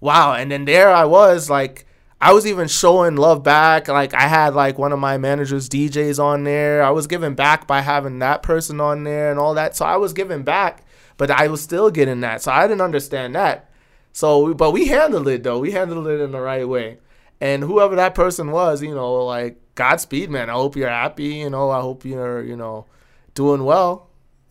[0.00, 0.34] wow.
[0.34, 1.86] And then there I was, like,
[2.20, 3.88] I was even showing love back.
[3.88, 6.82] Like I had like one of my managers DJs on there.
[6.82, 9.76] I was giving back by having that person on there and all that.
[9.76, 10.84] So I was giving back
[11.18, 12.40] but I was still getting that.
[12.40, 13.68] So I didn't understand that.
[14.12, 15.58] So, but we handled it though.
[15.58, 16.98] We handled it in the right way.
[17.40, 20.48] And whoever that person was, you know, like Godspeed, man.
[20.48, 21.34] I hope you're happy.
[21.34, 22.86] You know, I hope you're, you know,
[23.34, 24.08] doing well.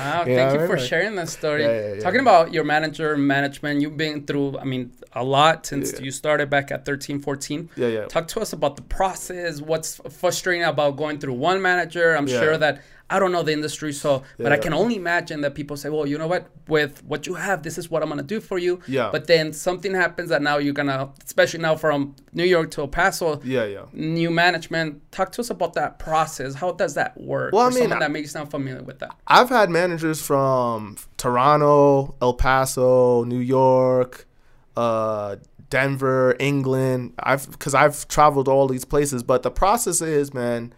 [0.00, 1.62] Wow, thank you for sharing that story.
[1.62, 6.00] Yeah, yeah, Talking about your manager management, you've been through, I mean, a lot since
[6.00, 7.70] you started back at 13, 14.
[7.76, 8.04] Yeah, yeah.
[8.06, 9.60] Talk to us about the process.
[9.60, 12.16] What's frustrating about going through one manager?
[12.16, 15.56] I'm sure that I don't know the industry, so but I can only imagine that
[15.56, 18.22] people say, well, you know what, with what you have, this is what I'm gonna
[18.22, 18.80] do for you.
[18.86, 19.10] Yeah.
[19.10, 22.88] But then something happens that now you're gonna, especially now from New York to El
[22.88, 23.40] Paso.
[23.42, 23.86] Yeah, yeah.
[23.92, 25.10] New management.
[25.10, 26.54] Talk to us about that process.
[26.54, 27.52] How does that work?
[27.52, 29.10] Well, I mean, someone that may sound familiar with that.
[29.26, 34.28] I've had managers from Toronto, El Paso, New York,
[34.76, 35.36] uh,
[35.68, 37.14] Denver, England.
[37.18, 40.72] I've because I've traveled all these places, but the process is, man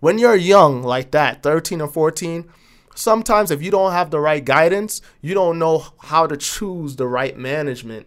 [0.00, 2.48] when you're young like that, 13 or 14,
[2.94, 7.06] sometimes if you don't have the right guidance, you don't know how to choose the
[7.06, 8.06] right management.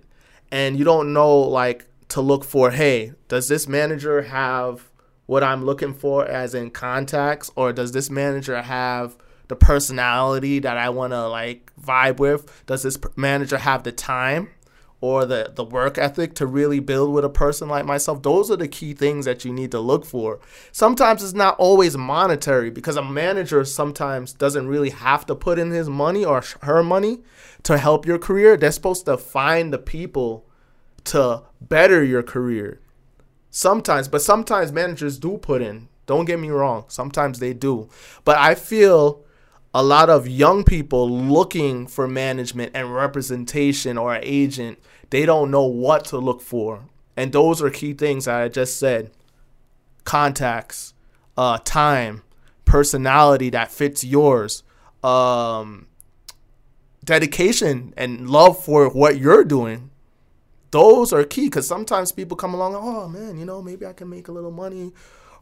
[0.51, 4.89] And you don't know like to look for, hey, does this manager have
[5.25, 9.17] what I'm looking for as in contacts or does this manager have
[9.49, 12.65] the personality that I want to like vibe with?
[12.65, 14.49] Does this manager have the time?
[15.00, 18.24] Or the, the work ethic to really build with a person like myself.
[18.24, 20.39] Those are the key things that you need to look for.
[20.72, 25.70] Sometimes it's not always monetary because a manager sometimes doesn't really have to put in
[25.70, 27.20] his money or her money
[27.64, 28.58] to help your career.
[28.58, 30.45] They're supposed to find the people
[31.06, 32.82] to better your career.
[33.52, 35.89] Sometimes, but sometimes managers do put in.
[36.08, 36.86] Don't get me wrong.
[36.88, 37.89] Sometimes they do.
[38.24, 39.24] But I feel
[39.78, 44.80] a lot of young people looking for management and representation or an agent,
[45.11, 46.86] they don't know what to look for.
[47.15, 49.11] And those are key things I just said
[50.03, 50.95] contacts,
[51.38, 52.23] uh, time,
[52.65, 54.63] personality that fits yours,
[55.03, 55.86] um,
[57.05, 59.91] dedication, and love for what you're doing.
[60.71, 64.09] Those are key because sometimes people come along, oh man, you know, maybe I can
[64.09, 64.91] make a little money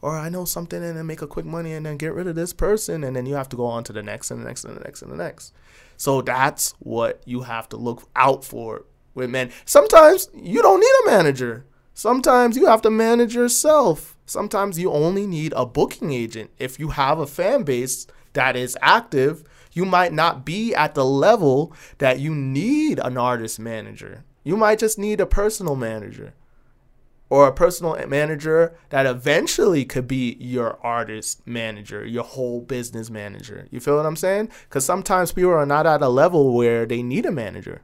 [0.05, 2.35] or I know something and then make a quick money and then get rid of
[2.35, 4.63] this person and then you have to go on to the next and the next
[4.63, 5.51] and the next and the next.
[5.97, 8.85] So that's what you have to look out for
[9.15, 9.49] with men.
[9.65, 11.65] Sometimes you don't need a manager.
[11.95, 14.15] Sometimes you have to manage yourself.
[14.27, 16.51] Sometimes you only need a booking agent.
[16.59, 19.43] If you have a fan base that is active,
[19.73, 24.23] you might not be at the level that you need an artist manager.
[24.43, 26.35] You might just need a personal manager
[27.35, 33.67] or a personal manager that eventually could be your artist manager, your whole business manager.
[33.71, 34.51] You feel what I'm saying?
[34.69, 37.81] Because sometimes people are not at a level where they need a manager.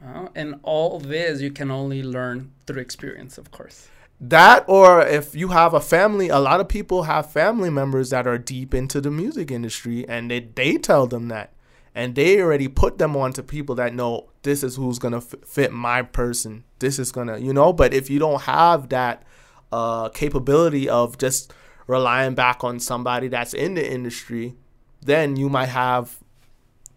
[0.00, 3.88] Uh, and all this you can only learn through experience, of course.
[4.20, 8.28] That, or if you have a family, a lot of people have family members that
[8.28, 11.52] are deep into the music industry and they, they tell them that
[11.94, 15.72] and they already put them onto people that know this is who's gonna f- fit
[15.72, 16.64] my person.
[16.78, 17.72] This is gonna, you know.
[17.72, 19.22] But if you don't have that
[19.70, 21.52] uh, capability of just
[21.86, 24.54] relying back on somebody that's in the industry,
[25.02, 26.18] then you might have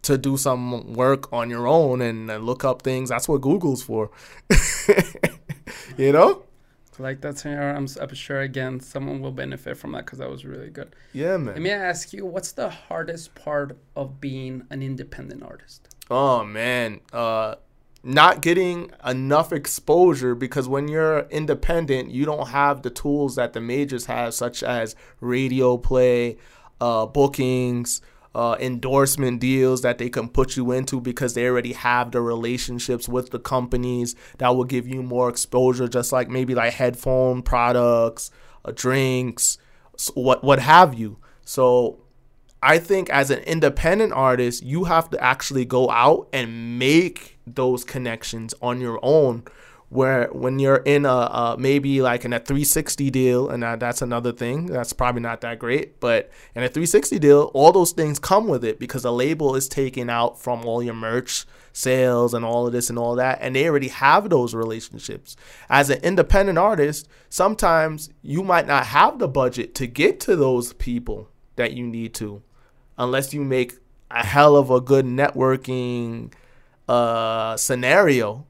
[0.03, 3.09] to do some work on your own and, and look up things.
[3.09, 4.11] That's what Google's for,
[5.97, 6.44] you know
[6.99, 7.75] like that scenario.
[7.75, 10.95] I'm, I'm sure again someone will benefit from that because that was really good.
[11.13, 11.55] Yeah, man.
[11.55, 15.95] Let me ask you, what's the hardest part of being an independent artist?
[16.09, 17.55] Oh man, uh,
[18.03, 23.61] not getting enough exposure because when you're independent, you don't have the tools that the
[23.61, 26.37] majors have, such as radio play,
[26.79, 28.01] uh, bookings
[28.35, 33.07] uh, endorsement deals that they can put you into because they already have the relationships
[33.07, 38.29] with the companies that will give you more exposure, just like maybe like headphone products,
[38.65, 39.57] uh, drinks,
[40.15, 41.17] what what have you.
[41.45, 42.01] So
[42.61, 47.85] I think as an independent artist, you have to actually go out and make those
[47.85, 49.43] connections on your own
[49.89, 54.01] where when you're in a, a, maybe like in a 360 deal and that, that's
[54.01, 58.17] another thing that's probably not that great but in a 360 deal all those things
[58.17, 62.43] come with it because the label is taken out from all your merch sales and
[62.43, 65.35] all of this and all that and they already have those relationships.
[65.69, 70.73] As an independent artist sometimes you might not have the budget to get to those
[70.73, 72.41] people that you need to
[72.97, 73.73] unless you make
[74.09, 76.31] a hell of a good networking
[76.87, 78.45] uh, scenario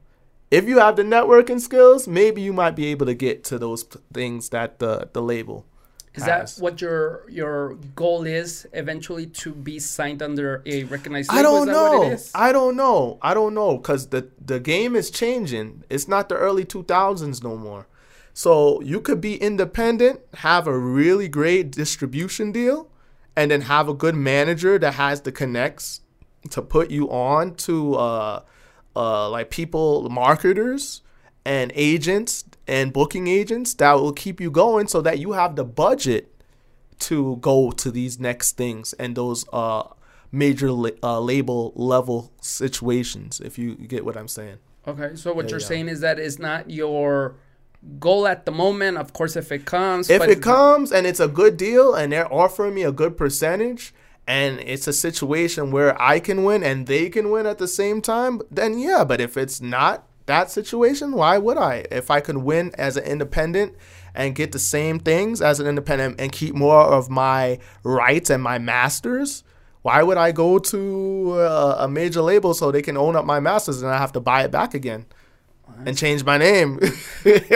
[0.50, 3.82] if you have the networking skills, maybe you might be able to get to those
[4.12, 5.66] things that the the label.
[6.14, 6.56] Is has.
[6.56, 11.38] that what your your goal is eventually to be signed under a recognized label?
[11.38, 12.16] I don't know.
[12.34, 13.18] I don't know.
[13.20, 15.84] I don't know because the the game is changing.
[15.90, 17.86] It's not the early two thousands no more.
[18.32, 22.90] So you could be independent, have a really great distribution deal,
[23.34, 26.02] and then have a good manager that has the connects
[26.50, 28.42] to put you on to uh,
[28.96, 31.02] uh, like people, marketers
[31.44, 35.64] and agents and booking agents that will keep you going so that you have the
[35.64, 36.32] budget
[36.98, 39.84] to go to these next things and those uh,
[40.32, 44.56] major la- uh, label level situations, if you get what I'm saying.
[44.88, 47.34] Okay, so what you're saying is that it's not your
[47.98, 48.98] goal at the moment.
[48.98, 52.32] Of course, if it comes, if it comes and it's a good deal and they're
[52.32, 53.92] offering me a good percentage,
[54.26, 58.00] and it's a situation where I can win and they can win at the same
[58.00, 59.04] time, then yeah.
[59.04, 61.86] But if it's not that situation, why would I?
[61.90, 63.74] If I could win as an independent
[64.14, 68.42] and get the same things as an independent and keep more of my rights and
[68.42, 69.44] my masters,
[69.82, 73.38] why would I go to a, a major label so they can own up my
[73.38, 75.06] masters and I have to buy it back again?
[75.84, 76.78] and change my name.
[77.24, 77.50] like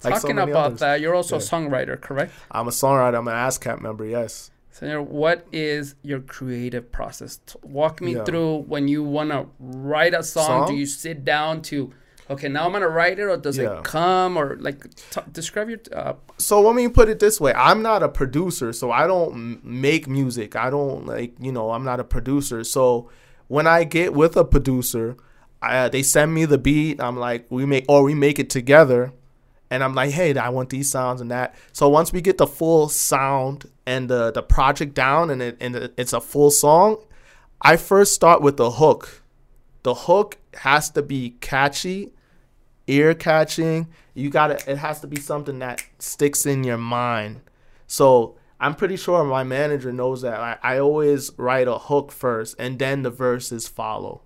[0.00, 0.80] Talking so about others.
[0.80, 1.42] that, you're also yeah.
[1.42, 2.32] a songwriter, correct?
[2.50, 3.18] I'm a songwriter.
[3.18, 4.04] I'm an ASCAP member.
[4.04, 4.49] Yes.
[4.72, 7.40] Senor, what is your creative process?
[7.62, 8.24] Walk me yeah.
[8.24, 11.92] through when you want to write a song, song, Do you sit down to,
[12.30, 13.78] okay, now I'm gonna write it, or does yeah.
[13.78, 15.80] it come, or like t- describe your?
[15.92, 19.64] Uh, so let me put it this way: I'm not a producer, so I don't
[19.64, 20.54] make music.
[20.54, 22.62] I don't like, you know, I'm not a producer.
[22.62, 23.10] So
[23.48, 25.16] when I get with a producer,
[25.60, 27.00] I, they send me the beat.
[27.00, 29.12] I'm like, we make or we make it together,
[29.68, 31.56] and I'm like, hey, I want these sounds and that.
[31.72, 35.90] So once we get the full sound and the the project down, and it and
[35.96, 36.98] it's a full song,
[37.60, 39.22] I first start with the hook.
[39.82, 42.12] The hook has to be catchy,
[42.86, 43.88] ear catching.
[44.14, 44.58] You gotta.
[44.70, 47.40] It has to be something that sticks in your mind.
[47.88, 50.38] So I'm pretty sure my manager knows that.
[50.38, 54.22] I, I always write a hook first, and then the verses follow.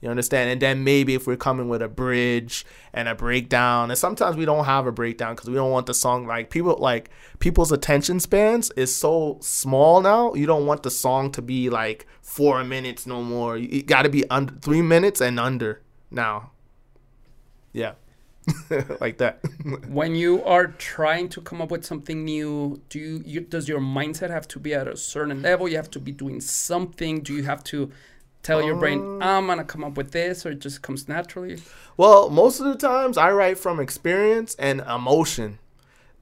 [0.00, 0.50] You understand?
[0.50, 4.46] And then maybe if we're coming with a bridge and a breakdown, and sometimes we
[4.46, 8.18] don't have a breakdown because we don't want the song like people like people's attention
[8.18, 10.32] spans is so small now.
[10.32, 13.58] You don't want the song to be like four minutes no more.
[13.58, 16.52] You got to be under three minutes and under now.
[17.72, 17.92] Yeah.
[19.00, 19.40] like that.
[19.88, 23.80] when you are trying to come up with something new, do you, you does your
[23.80, 25.68] mindset have to be at a certain level?
[25.68, 27.20] You have to be doing something.
[27.20, 27.90] Do you have to
[28.42, 31.58] tell your brain i'm gonna come up with this or it just comes naturally.
[31.96, 35.58] Well most of the times i write from experience and emotion.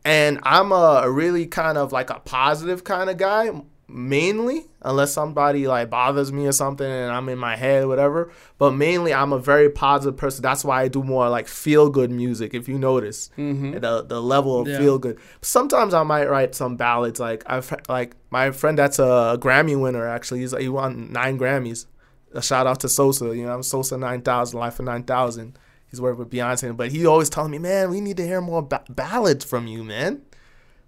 [0.05, 3.51] And i'm a, a really kind of like a positive kind of guy
[3.91, 8.31] mainly unless somebody like bothers me or something and i'm in my head whatever.
[8.59, 10.43] But mainly i'm a very positive person.
[10.43, 13.31] That's why i do more like feel good music if you notice.
[13.39, 13.79] Mm-hmm.
[13.79, 14.79] the, the level of yeah.
[14.79, 19.39] feel good sometimes i might write some ballads like i've like my friend that's a
[19.41, 20.41] grammy winner actually.
[20.41, 21.87] He's he won nine grammys
[22.33, 23.27] a shout out to Sosa.
[23.37, 25.59] You know, I'm Sosa 9000, Life of 9000.
[25.91, 28.63] He's working with Beyonce, but he always telling me, man, we need to hear more
[28.63, 30.23] ba- ballads from you, man.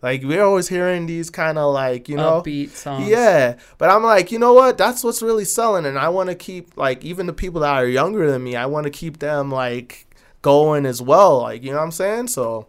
[0.03, 3.07] Like we're always hearing these kind of like you know upbeat songs.
[3.07, 4.79] Yeah, but I'm like, you know what?
[4.79, 7.87] That's what's really selling, and I want to keep like even the people that are
[7.87, 8.57] younger than me.
[8.57, 10.07] I want to keep them like
[10.41, 11.43] going as well.
[11.43, 12.29] Like you know what I'm saying?
[12.29, 12.69] So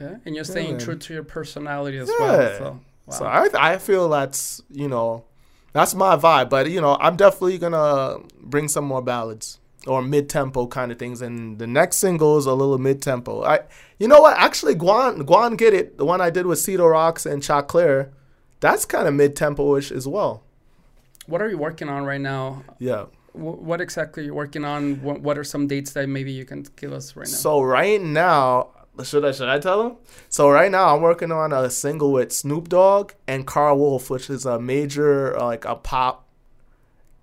[0.00, 0.84] yeah, and you're staying yeah.
[0.84, 2.24] true to your personality as yeah.
[2.24, 2.58] well.
[2.58, 3.16] So, wow.
[3.16, 5.24] so I I feel that's you know
[5.74, 6.48] that's my vibe.
[6.48, 10.98] But you know, I'm definitely gonna bring some more ballads or mid tempo kind of
[10.98, 11.20] things.
[11.20, 13.42] And the next single is a little mid tempo.
[13.44, 13.60] I,
[13.98, 14.38] you know what?
[14.38, 18.10] Actually, Guan Guan Get It, the one I did with Cedar Rocks and Choclair,
[18.60, 20.42] that's kind of mid tempo ish as well.
[21.26, 22.64] What are you working on right now?
[22.78, 23.06] Yeah.
[23.32, 25.02] what exactly are you working on?
[25.02, 27.32] What, what are some dates that maybe you can give us right now?
[27.34, 28.68] So right now,
[29.02, 29.96] should I should I tell him?
[30.28, 34.30] So right now I'm working on a single with Snoop Dogg and Karl Wolf, which
[34.30, 36.26] is a major uh, like a pop.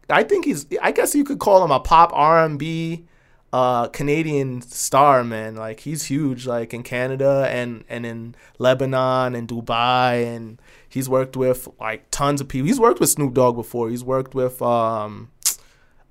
[0.10, 0.66] I think he's.
[0.82, 3.06] I guess you could call him a pop R and B,
[3.54, 5.56] uh, Canadian star man.
[5.56, 11.38] Like he's huge, like in Canada and and in Lebanon and Dubai, and he's worked
[11.38, 12.68] with like tons of people.
[12.68, 13.90] He's worked with Snoop Dogg before.
[13.90, 15.30] He's worked with um.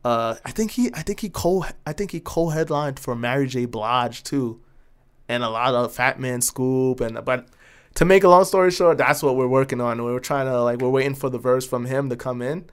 [0.03, 3.67] Uh, I think he, I think he co, I think he co-headlined for Mary J.
[3.67, 4.59] Blige too
[5.31, 7.47] and a lot of Fat Man Scoop and but
[7.95, 10.05] to make a long story short, that's what we're working on.
[10.05, 12.69] We are trying to like we're waiting for the verse from him to come in,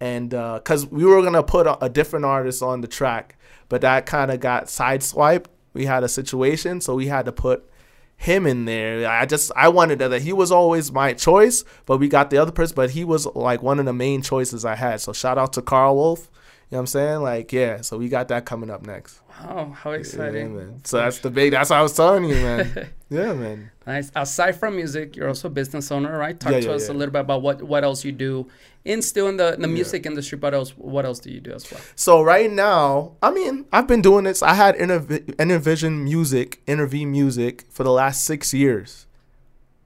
[0.00, 3.36] and because uh, we were gonna put a, a, different artist on the track,
[3.68, 5.46] but that kind of got sideswiped.
[5.74, 7.68] We had a situation, so we had to put
[8.16, 9.08] him in there.
[9.08, 12.52] I just I wanted that he was always my choice, but we got the other
[12.52, 15.00] person, but he was like one of the main choices I had.
[15.00, 16.30] So shout out to Karl Wolf.
[16.72, 17.20] You know what I'm saying?
[17.20, 19.20] Like, yeah, so we got that coming up next.
[19.46, 20.56] Oh, how exciting!
[20.56, 20.64] Yeah.
[20.84, 21.52] So that's the big.
[21.52, 22.88] That's what I was telling you, man.
[23.10, 23.70] yeah, man.
[23.86, 24.10] Nice.
[24.16, 26.40] Aside from music, you're also a business owner, right?
[26.40, 28.48] Talk yeah, to yeah, us a little bit about what what else you do
[28.86, 30.38] in still in the, in the music industry.
[30.38, 31.82] But else, what else do you do as well?
[31.94, 34.42] So right now, I mean, I've been doing this.
[34.42, 39.06] I had Intervision Music, Interview Music for the last six years.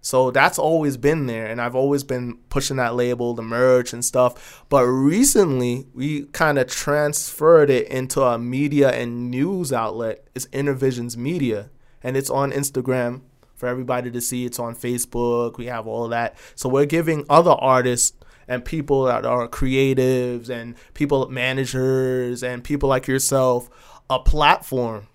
[0.06, 4.04] So that's always been there, and I've always been pushing that label, the merch and
[4.04, 4.64] stuff.
[4.68, 10.24] But recently, we kind of transferred it into a media and news outlet.
[10.32, 11.70] It's Intervisions Media,
[12.04, 13.22] and it's on Instagram
[13.56, 14.44] for everybody to see.
[14.44, 15.58] It's on Facebook.
[15.58, 16.36] We have all that.
[16.54, 22.88] So we're giving other artists and people that are creatives and people managers and people
[22.88, 23.68] like yourself
[24.08, 25.08] a platform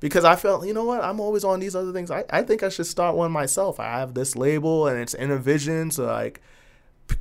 [0.00, 2.10] because I felt, you know what, I'm always on these other things.
[2.10, 3.80] I, I think I should start one myself.
[3.80, 6.40] I have this label and it's Intervision, so like,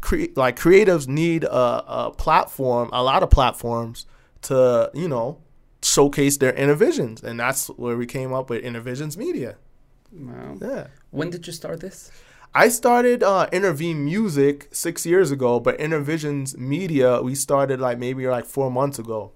[0.02, 4.06] cre- like creatives need a, a platform, a lot of platforms
[4.44, 5.40] to, you know,
[5.82, 9.56] showcase their Intervisions, and that's where we came up with Intervisions Media.
[10.12, 10.58] Wow.
[10.62, 10.88] Yeah.
[11.12, 12.12] When did you start this?
[12.54, 18.26] I started uh, Intervene Music six years ago, but Intervisions Media we started like maybe
[18.28, 19.34] like four months ago.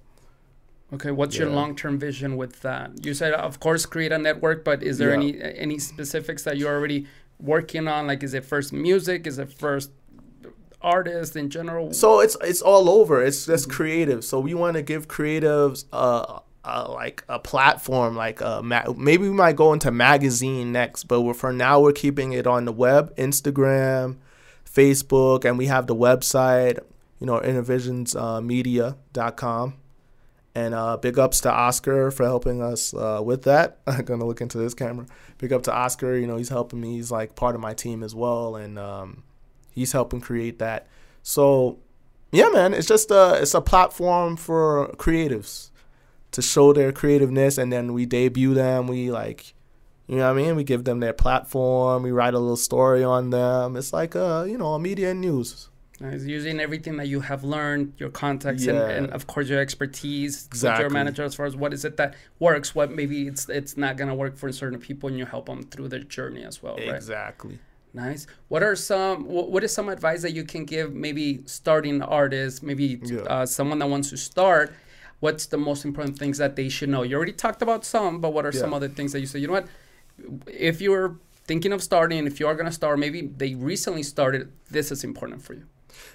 [0.92, 1.44] Okay, what's yeah.
[1.44, 3.06] your long-term vision with that?
[3.06, 5.16] You said, of course, create a network, but is there yeah.
[5.16, 7.06] any any specifics that you're already
[7.40, 8.08] working on?
[8.08, 9.28] Like, is it first music?
[9.28, 9.92] Is it first
[10.82, 11.94] artist in general?
[11.94, 13.24] So it's it's all over.
[13.24, 13.76] It's just mm-hmm.
[13.76, 14.26] creative.
[14.26, 18.16] So we want to give creatives uh, uh, like a platform.
[18.16, 22.34] Like a ma- maybe we might go into magazine next, but for now we're keeping
[22.34, 24.18] it on the web, Instagram,
[24.66, 26.80] Facebook, and we have the website.
[27.20, 29.70] You know, intervisionsmedia.com.
[29.70, 29.74] Uh,
[30.60, 33.80] And uh, big ups to Oscar for helping us uh, with that.
[33.88, 35.06] I'm gonna look into this camera.
[35.38, 36.18] Big up to Oscar.
[36.18, 36.96] You know, he's helping me.
[36.96, 39.24] He's like part of my team as well, and um,
[39.72, 40.88] he's helping create that.
[41.24, 41.80] So,
[42.34, 45.70] yeah, man, it's just a it's a platform for creatives
[46.32, 48.88] to show their creativeness, and then we debut them.
[48.88, 49.54] We like,
[50.08, 50.58] you know what I mean?
[50.58, 52.04] We give them their platform.
[52.04, 53.78] We write a little story on them.
[53.78, 55.69] It's like a you know a media news.
[56.02, 56.24] Nice.
[56.24, 58.74] Using everything that you have learned, your contacts, yeah.
[58.74, 60.86] and, and, of course your expertise exactly.
[60.86, 63.76] with your manager as far as what is it that works, what maybe it's it's
[63.76, 66.78] not gonna work for certain people, and you help them through their journey as well.
[66.78, 66.96] Right?
[66.96, 67.60] Exactly.
[67.94, 68.28] Nice.
[68.48, 69.26] What are some?
[69.26, 73.22] What is some advice that you can give maybe starting artists, maybe yeah.
[73.22, 74.74] uh, someone that wants to start?
[75.20, 77.04] What's the most important things that they should know?
[77.04, 78.62] You already talked about some, but what are yeah.
[78.62, 79.40] some other things that you say?
[79.40, 79.68] You know what?
[80.48, 84.54] If you're thinking of starting, if you are gonna start, maybe they recently started.
[84.70, 85.66] This is important for you.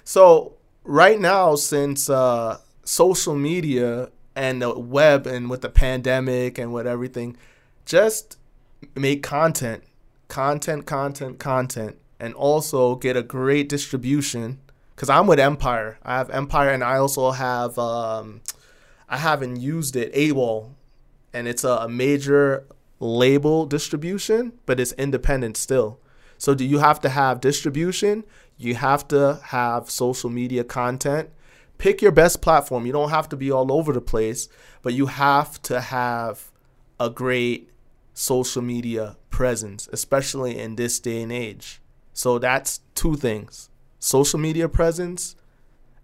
[0.03, 0.53] So
[0.83, 6.87] right now, since uh, social media and the web and with the pandemic and with
[6.87, 7.37] everything,
[7.85, 8.37] just
[8.95, 9.83] make content,
[10.27, 14.59] content, content, content, and also get a great distribution.
[14.95, 15.97] Cause I'm with Empire.
[16.03, 18.41] I have Empire, and I also have um,
[19.09, 20.73] I haven't used it AWAL,
[21.33, 22.65] and it's a, a major
[22.99, 25.99] label distribution, but it's independent still.
[26.37, 28.23] So do you have to have distribution?
[28.57, 31.29] You have to have social media content.
[31.77, 32.85] Pick your best platform.
[32.85, 34.47] You don't have to be all over the place,
[34.81, 36.51] but you have to have
[36.99, 37.69] a great
[38.13, 41.81] social media presence, especially in this day and age.
[42.13, 43.69] So that's two things
[43.99, 45.35] social media presence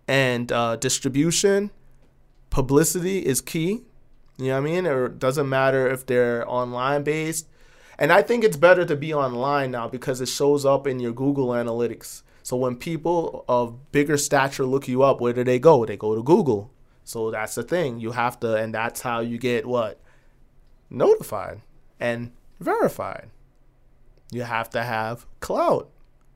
[0.08, 1.72] and uh, distribution.
[2.50, 3.84] Publicity is key.
[4.38, 4.86] You know what I mean?
[4.86, 7.48] It doesn't matter if they're online based.
[8.02, 11.12] And I think it's better to be online now because it shows up in your
[11.12, 12.24] Google Analytics.
[12.41, 15.86] So when people of bigger stature look you up, where do they go?
[15.86, 16.72] They go to Google.
[17.04, 17.99] So that's the thing.
[17.99, 20.02] You have to, and that's how you get what?
[20.89, 21.62] Notified
[21.99, 23.30] and verified.
[24.32, 25.91] You have to have clout.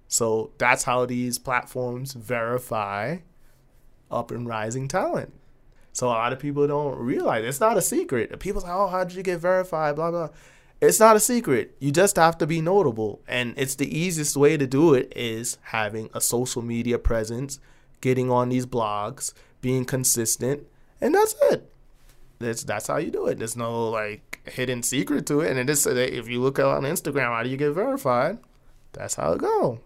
[0.07, 3.17] So that's how these platforms verify
[4.11, 5.33] up and rising talent.
[5.93, 8.37] So a lot of people don't realize it's not a secret.
[8.39, 10.29] People say, "Oh, how did you get verified?" Blah blah.
[10.81, 11.75] It's not a secret.
[11.79, 13.21] You just have to be notable.
[13.27, 17.59] And it's the easiest way to do it is having a social media presence,
[18.01, 20.67] getting on these blogs, being consistent,
[21.01, 21.71] and that's it.
[22.39, 23.39] That's that's how you do it.
[23.39, 25.49] There's no like hidden secret to it.
[25.49, 28.39] And it is uh, if you look on Instagram, how do you get verified?
[28.93, 29.79] That's how it go.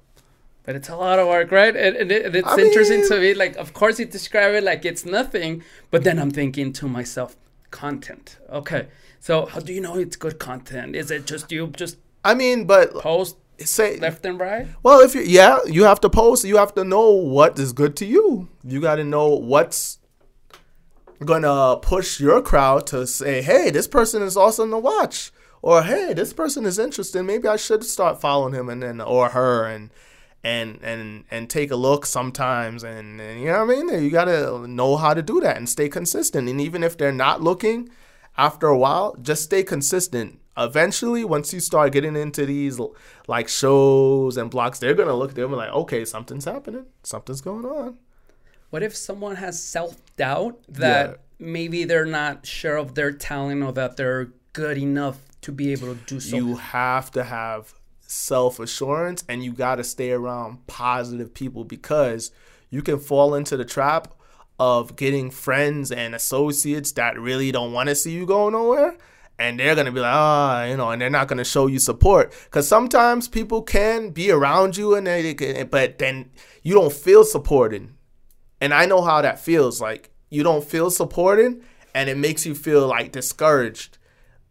[0.64, 1.76] But it's a lot of work, right?
[1.76, 3.34] And, and, it, and it's I interesting mean, to me.
[3.34, 7.36] Like, of course, you describe it like it's nothing, but then I'm thinking to myself,
[7.72, 8.38] content.
[8.52, 8.88] Okay,
[9.20, 10.96] so how do you know it's good content?
[10.96, 11.98] Is it just you just?
[12.24, 14.68] I mean, but post say left and right.
[14.84, 16.46] Well, if you yeah, you have to post.
[16.46, 18.50] You have to know what is good to you.
[18.64, 20.00] You got to know what's
[21.24, 26.14] gonna push your crowd to say, "Hey, this person is awesome to watch," or "Hey,
[26.14, 27.26] this person is interesting.
[27.26, 29.90] Maybe I should start following him and then or her and."
[30.42, 34.10] and and and take a look sometimes and, and you know what I mean you
[34.10, 37.42] got to know how to do that and stay consistent and even if they're not
[37.42, 37.90] looking
[38.38, 40.40] after a while, just stay consistent.
[40.58, 42.80] Eventually, once you start getting into these
[43.28, 45.34] like shows and blocks, they're gonna look.
[45.34, 46.86] They're gonna be like, okay, something's happening.
[47.04, 47.98] Something's going on.
[48.70, 51.16] What if someone has self doubt that yeah.
[51.40, 55.96] maybe they're not sure of their talent or that they're good enough to be able
[55.96, 56.36] to do so?
[56.36, 62.32] You have to have self assurance and you got to stay around positive people because
[62.70, 64.14] you can fall into the trap
[64.60, 68.98] of getting friends and associates that really don't want to see you go nowhere
[69.40, 71.80] and they're gonna be like, ah, oh, you know, and they're not gonna show you
[71.80, 76.30] support because sometimes people can be around you and they can, but then
[76.62, 77.90] you don't feel supported,
[78.60, 79.80] and I know how that feels.
[79.82, 81.64] Like you don't feel supported,
[81.96, 83.98] and it makes you feel like discouraged.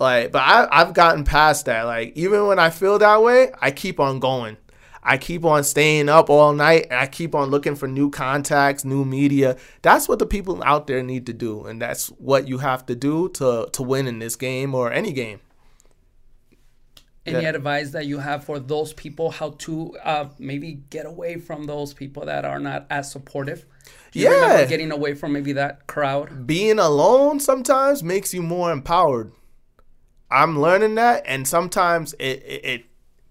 [0.00, 1.82] Like, but I, I've gotten past that.
[1.82, 4.56] Like even when I feel that way, I keep on going.
[5.02, 8.84] I keep on staying up all night and I keep on looking for new contacts,
[8.84, 9.56] new media.
[9.82, 11.64] That's what the people out there need to do.
[11.64, 15.12] And that's what you have to do to, to win in this game or any
[15.12, 15.40] game.
[17.26, 17.50] Any yeah.
[17.50, 21.92] advice that you have for those people how to uh, maybe get away from those
[21.92, 23.66] people that are not as supportive?
[24.12, 24.64] yeah.
[24.64, 26.46] getting away from maybe that crowd?
[26.46, 29.32] Being alone sometimes makes you more empowered.
[30.30, 32.87] I'm learning that, and sometimes it, it, it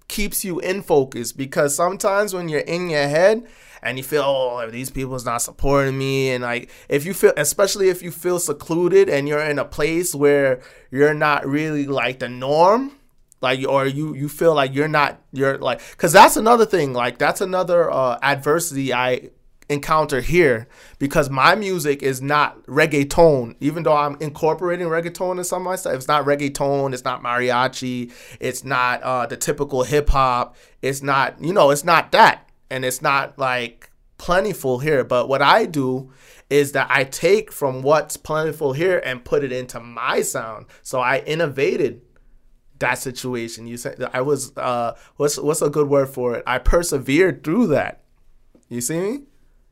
[0.07, 3.45] keeps you in focus because sometimes when you're in your head
[3.81, 6.31] and you feel oh these people's not supporting me?
[6.31, 10.15] And like if you feel especially if you feel secluded and you're in a place
[10.15, 12.91] where you're not really like the norm
[13.41, 17.17] like or you you feel like you're not you're like because that's another thing like
[17.17, 19.29] that's another uh, adversity i
[19.69, 20.67] encounter here
[20.99, 23.55] because my music is not reggaeton.
[23.59, 26.93] Even though I'm incorporating reggaeton in some of my stuff, it's not reggaeton.
[26.93, 28.11] It's not mariachi.
[28.39, 30.55] It's not uh, the typical hip hop.
[30.81, 35.03] It's not you know it's not that, and it's not like plentiful here.
[35.03, 36.11] But what I do
[36.49, 40.67] is that I take from what's plentiful here and put it into my sound.
[40.81, 42.01] So I innovated
[42.79, 43.67] that situation.
[43.67, 46.43] You said I was uh what's what's a good word for it?
[46.47, 48.03] I persevered through that.
[48.69, 49.19] You see me?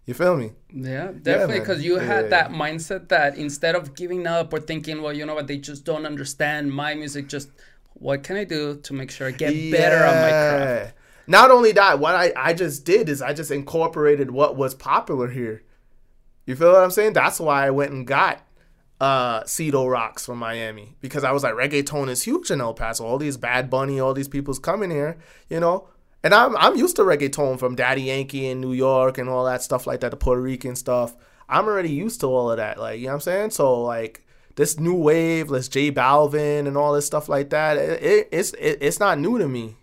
[0.05, 0.51] You feel me?
[0.71, 1.59] Yeah, definitely.
[1.59, 5.13] Because yeah, you had yeah, that mindset that instead of giving up or thinking, well,
[5.13, 7.27] you know what, they just don't understand my music.
[7.27, 7.49] Just
[7.93, 10.93] what can I do to make sure I get better on my craft?
[11.27, 15.29] Not only that, what I, I just did is I just incorporated what was popular
[15.29, 15.63] here.
[16.45, 17.13] You feel what I'm saying?
[17.13, 18.41] That's why I went and got
[19.01, 23.05] uh Cedo Rocks from Miami because I was like reggaeton is huge in El Paso.
[23.05, 25.17] All these Bad Bunny, all these people's coming here,
[25.49, 25.87] you know.
[26.25, 29.61] And I'm I'm used to reggaeton from Daddy Yankee in New York and all that
[29.61, 31.15] stuff like that, the Puerto Rican stuff.
[31.47, 33.51] I'm already used to all of that, like you know what I'm saying.
[33.51, 37.77] So like this new wave, let's J Balvin and all this stuff like that.
[37.77, 39.75] It, it, it's it, it's not new to me,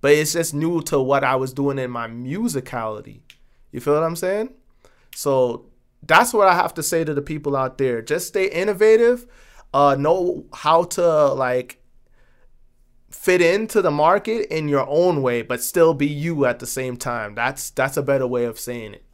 [0.00, 3.22] but it's just new to what I was doing in my musicality.
[3.72, 4.54] You feel what I'm saying?
[5.16, 5.66] So
[6.00, 8.02] that's what I have to say to the people out there.
[8.02, 9.26] Just stay innovative.
[9.74, 11.81] Uh, know how to like
[13.14, 16.96] fit into the market in your own way, but still be you at the same
[16.96, 17.34] time.
[17.34, 19.04] That's that's a better way of saying it.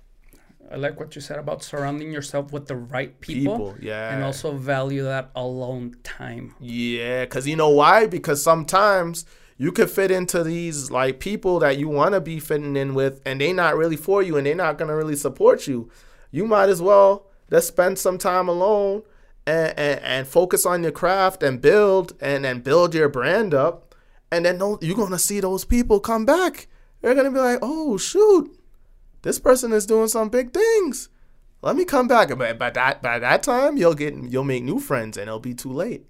[0.70, 3.72] I like what you said about surrounding yourself with the right people.
[3.72, 4.14] people yeah.
[4.14, 6.54] And also value that alone time.
[6.60, 8.06] Yeah, because you know why?
[8.06, 9.24] Because sometimes
[9.56, 13.20] you could fit into these like people that you want to be fitting in with,
[13.24, 15.90] and they not really for you, and they're not gonna really support you.
[16.30, 19.02] You might as well just spend some time alone
[19.46, 23.87] and, and, and focus on your craft and build and, and build your brand up
[24.30, 26.68] and then you're gonna see those people come back.
[27.00, 28.56] They're gonna be like, "Oh shoot,
[29.22, 31.08] this person is doing some big things.
[31.62, 34.80] Let me come back." But by that by that time, you'll get you'll make new
[34.80, 36.06] friends, and it'll be too late.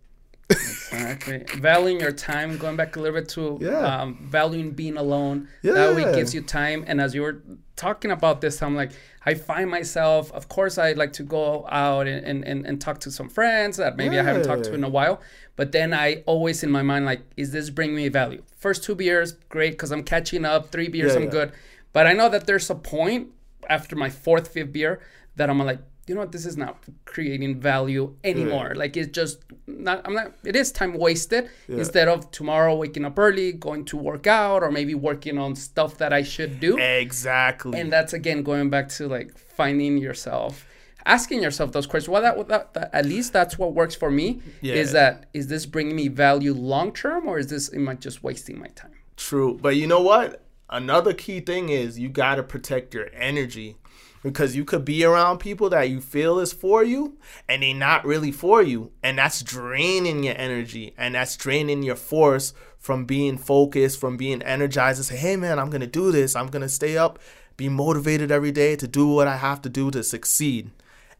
[0.50, 1.44] Exactly.
[1.56, 4.00] Valuing your time, going back a little bit to yeah.
[4.00, 5.48] um, valuing being alone.
[5.62, 5.72] Yeah.
[5.72, 6.84] That way gives you time.
[6.86, 7.42] And as you were
[7.76, 8.92] talking about this, I'm like,
[9.26, 13.10] I find myself, of course, I like to go out and, and, and talk to
[13.10, 14.22] some friends that maybe yeah.
[14.22, 15.20] I haven't talked to in a while.
[15.56, 18.42] But then I always in my mind, like, is this bringing me value?
[18.56, 20.70] First two beers, great, because I'm catching up.
[20.70, 21.52] Three beers, yeah, I'm good.
[21.92, 23.28] But I know that there's a point
[23.68, 25.00] after my fourth, fifth beer
[25.36, 28.74] that I'm like, you know what, this is not creating value anymore.
[28.74, 31.78] Like it's just not I'm not it is time wasted yeah.
[31.78, 35.98] instead of tomorrow waking up early, going to work out or maybe working on stuff
[35.98, 36.78] that I should do.
[36.78, 37.78] Exactly.
[37.78, 40.66] And that's again going back to like finding yourself
[41.08, 42.10] asking yourself those questions.
[42.10, 44.40] Well, that, that, that, at least that's what works for me.
[44.60, 44.74] Yeah.
[44.74, 48.22] Is that is this bringing me value long term, or is this am I just
[48.22, 48.92] wasting my time?
[49.16, 50.44] True, but you know what?
[50.70, 53.76] Another key thing is you got to protect your energy
[54.22, 57.16] because you could be around people that you feel is for you
[57.48, 61.96] and they not really for you and that's draining your energy and that's draining your
[61.96, 66.34] force from being focused from being energized and say hey man i'm gonna do this.
[66.34, 67.18] I'm gonna stay up
[67.56, 70.70] be motivated every day to do what i have to do to succeed.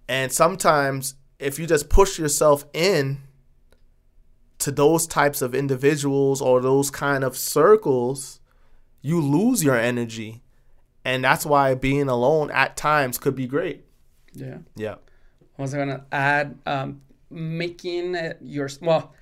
[0.08, 3.18] And sometimes if you just push yourself in
[4.58, 8.40] to those types of individuals or those kind of circles
[9.00, 10.42] you lose your energy
[11.04, 13.84] and that's why being alone at times could be great.
[14.34, 14.58] Yeah.
[14.76, 14.96] Yeah.
[15.58, 19.14] I was gonna add um, making your well,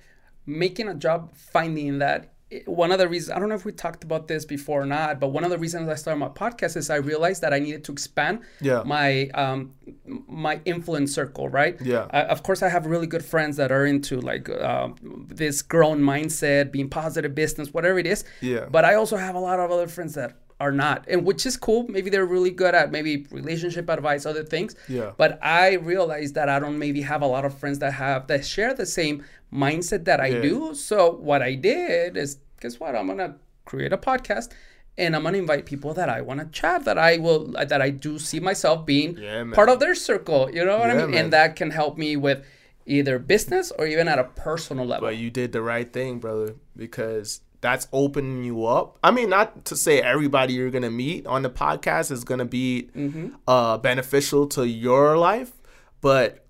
[0.45, 2.33] making a job, finding that
[2.65, 5.19] one of the reasons I don't know if we talked about this before or not,
[5.19, 7.83] but one of the reasons I started my podcast is I realized that I needed
[7.85, 8.83] to expand yeah.
[8.85, 9.73] my um,
[10.05, 11.77] my influence circle, right?
[11.81, 12.07] Yeah.
[12.11, 14.89] I, of course, I have really good friends that are into like uh,
[15.27, 18.23] this grown mindset, being positive business, whatever it is.
[18.41, 18.67] Yeah.
[18.69, 21.05] But I also have a lot of other friends that are not.
[21.07, 21.85] And which is cool.
[21.87, 24.75] Maybe they're really good at maybe relationship advice other things.
[24.87, 25.11] Yeah.
[25.17, 28.45] But i realized that i don't maybe have a lot of friends that have that
[28.45, 30.41] share the same mindset that i yeah.
[30.41, 30.75] do.
[30.75, 32.95] So what i did is guess what?
[32.95, 33.35] I'm gonna
[33.65, 34.49] create a podcast
[34.97, 37.89] and i'm gonna invite people that i want to chat that i will that i
[37.89, 40.49] do see myself being yeah, part of their circle.
[40.51, 41.25] You know what yeah, i mean man.
[41.25, 42.45] and that can help me with
[42.85, 45.07] either business or even at a personal level.
[45.07, 48.97] But you did the right thing brother because that's opening you up.
[49.03, 52.89] I mean, not to say everybody you're gonna meet on the podcast is gonna be
[52.95, 53.29] mm-hmm.
[53.47, 55.53] uh, beneficial to your life,
[56.01, 56.45] but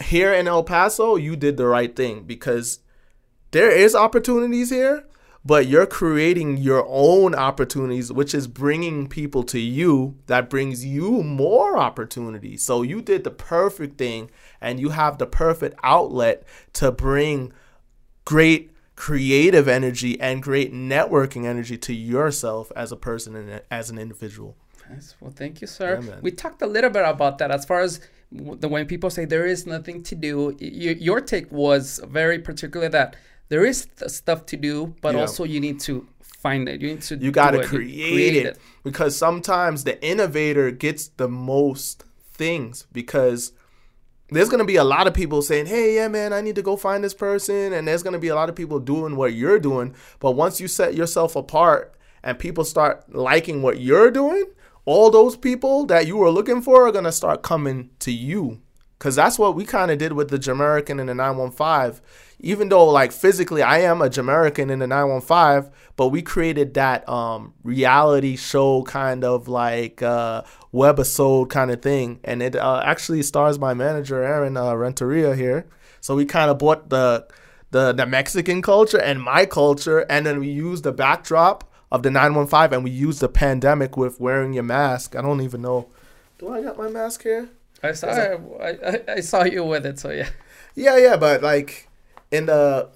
[0.00, 2.80] here in El Paso, you did the right thing because
[3.50, 5.04] there is opportunities here,
[5.44, 11.22] but you're creating your own opportunities, which is bringing people to you that brings you
[11.22, 12.64] more opportunities.
[12.64, 14.30] So you did the perfect thing,
[14.60, 17.52] and you have the perfect outlet to bring
[18.24, 18.71] great
[19.02, 24.56] creative energy and great networking energy to yourself as a person and as an individual.
[24.88, 25.16] Nice.
[25.18, 26.00] Well, thank you, sir.
[26.00, 27.98] Yeah, we talked a little bit about that as far as
[28.30, 30.56] the when people say there is nothing to do.
[30.60, 33.16] your take was very particular that
[33.48, 35.22] there is stuff to do, but yeah.
[35.22, 36.80] also you need to find it.
[36.80, 37.16] You need to.
[37.16, 38.46] You got to create, create it.
[38.46, 43.50] it because sometimes the innovator gets the most things because
[44.34, 46.62] there's going to be a lot of people saying, hey, yeah, man, I need to
[46.62, 47.72] go find this person.
[47.72, 49.94] And there's going to be a lot of people doing what you're doing.
[50.20, 54.44] But once you set yourself apart and people start liking what you're doing,
[54.84, 58.61] all those people that you were looking for are going to start coming to you.
[59.02, 62.00] Because that's what we kind of did with the Jamaican and the 915
[62.38, 67.08] even though like physically I am a Jamaican in the 915, but we created that
[67.08, 70.42] um, reality show kind of like uh,
[70.72, 75.66] webisode kind of thing, and it uh, actually stars my manager Aaron uh, Renteria here.
[76.00, 77.26] So we kind of brought the,
[77.70, 82.10] the the Mexican culture and my culture, and then we used the backdrop of the
[82.10, 85.14] 915, and we used the pandemic with wearing your mask.
[85.16, 85.88] I don't even know.
[86.38, 87.50] Do I got my mask here?
[87.82, 90.28] I saw I, I, I saw you with it, so yeah.
[90.74, 91.88] Yeah, yeah, but like
[92.30, 92.88] in the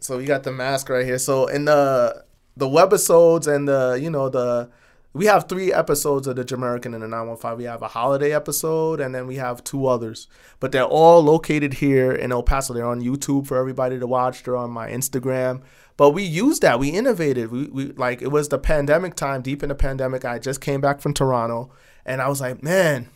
[0.00, 1.18] so we got the mask right here.
[1.18, 2.24] So in the
[2.56, 4.70] the webisodes and the you know the
[5.12, 7.56] we have three episodes of the Jamaican and the 915.
[7.56, 10.28] We have a holiday episode and then we have two others.
[10.60, 12.74] But they're all located here in El Paso.
[12.74, 14.42] They're on YouTube for everybody to watch.
[14.42, 15.62] They're on my Instagram.
[15.96, 16.78] But we used that.
[16.78, 17.50] We innovated.
[17.50, 20.26] We, we like it was the pandemic time, deep in the pandemic.
[20.26, 21.70] I just came back from Toronto
[22.04, 23.08] and I was like, man,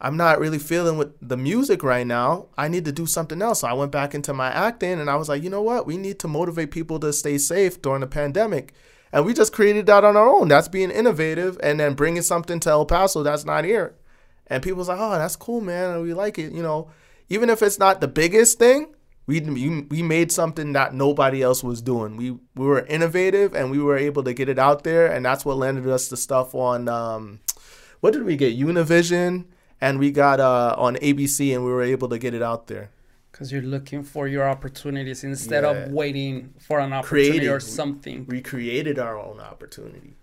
[0.00, 2.46] I'm not really feeling with the music right now.
[2.58, 3.60] I need to do something else.
[3.60, 5.86] So I went back into my acting and I was like, you know what?
[5.86, 8.74] We need to motivate people to stay safe during the pandemic.
[9.12, 10.48] And we just created that on our own.
[10.48, 13.94] That's being innovative and then bringing something to El Paso that's not here.
[14.48, 16.02] And people's like, oh, that's cool, man.
[16.02, 16.52] We like it.
[16.52, 16.90] You know,
[17.28, 18.94] even if it's not the biggest thing,
[19.26, 22.16] we, we made something that nobody else was doing.
[22.16, 25.10] We we were innovative and we were able to get it out there.
[25.10, 27.40] And that's what landed us the stuff on, um,
[28.00, 28.56] what did we get?
[28.56, 29.46] Univision
[29.80, 32.90] and we got uh, on ABC, and we were able to get it out there.
[33.30, 35.70] Because you're looking for your opportunities instead yeah.
[35.70, 38.26] of waiting for an opportunity Creating, or something.
[38.26, 40.16] We created our own opportunity.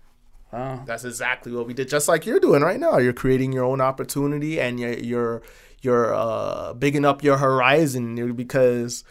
[0.52, 0.82] Wow.
[0.84, 2.98] That's exactly what we did, just like you're doing right now.
[2.98, 5.42] You're creating your own opportunity, and you're you're
[5.82, 9.04] you're uh, bigging up your horizon because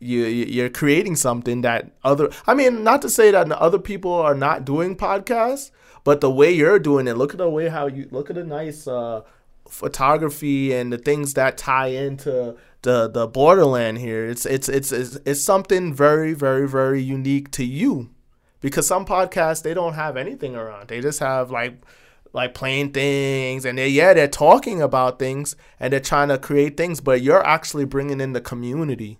[0.00, 2.30] you you're creating something that other.
[2.46, 5.70] I mean, not to say that other people are not doing podcasts,
[6.04, 7.16] but the way you're doing it.
[7.16, 8.86] Look at the way how you look at the nice.
[8.86, 9.22] Uh,
[9.68, 14.26] photography and the things that tie into the the borderland here.
[14.26, 18.10] It's it's it's it's, it's something very very very unique to you,
[18.60, 20.88] because some podcasts they don't have anything around.
[20.88, 21.74] They just have like
[22.32, 26.76] like playing things and they yeah they're talking about things and they're trying to create
[26.76, 29.18] things, but you're actually bringing in the community.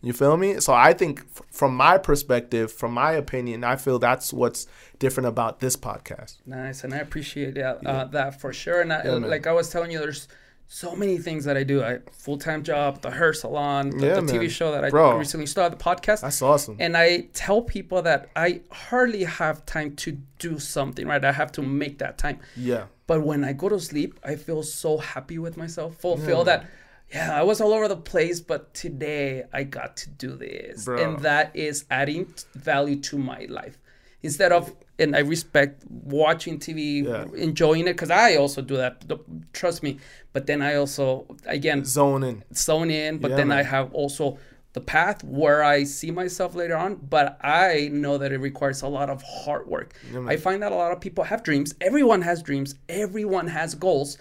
[0.00, 0.60] You feel me?
[0.60, 4.66] So I think f- from my perspective, from my opinion, I feel that's what's
[4.98, 6.36] different about this podcast.
[6.46, 7.90] Nice, and I appreciate that, yeah.
[7.90, 8.80] uh, that for sure.
[8.80, 10.28] And I, yeah, like I was telling you, there's
[10.68, 11.82] so many things that I do.
[11.82, 15.18] I full time job, the hair salon, the, yeah, the TV show that I Bro,
[15.18, 16.20] recently started, the podcast.
[16.20, 16.76] That's awesome.
[16.78, 21.08] And I tell people that I hardly have time to do something.
[21.08, 22.38] Right, I have to make that time.
[22.56, 22.84] Yeah.
[23.08, 25.96] But when I go to sleep, I feel so happy with myself.
[25.96, 26.66] Fulfill that
[27.12, 30.84] yeah, I was all over the place, but today I got to do this.
[30.84, 31.02] Bro.
[31.02, 33.78] And that is adding value to my life.
[34.22, 37.24] Instead of, and I respect watching TV, yeah.
[37.40, 39.04] enjoying it, because I also do that.
[39.52, 39.98] Trust me.
[40.32, 42.44] But then I also, again, zone in.
[42.52, 43.18] Zone in.
[43.18, 43.58] But yeah, then man.
[43.58, 44.38] I have also
[44.74, 46.96] the path where I see myself later on.
[46.96, 49.94] But I know that it requires a lot of hard work.
[50.12, 51.74] Yeah, I find that a lot of people have dreams.
[51.80, 54.18] Everyone has dreams, everyone has goals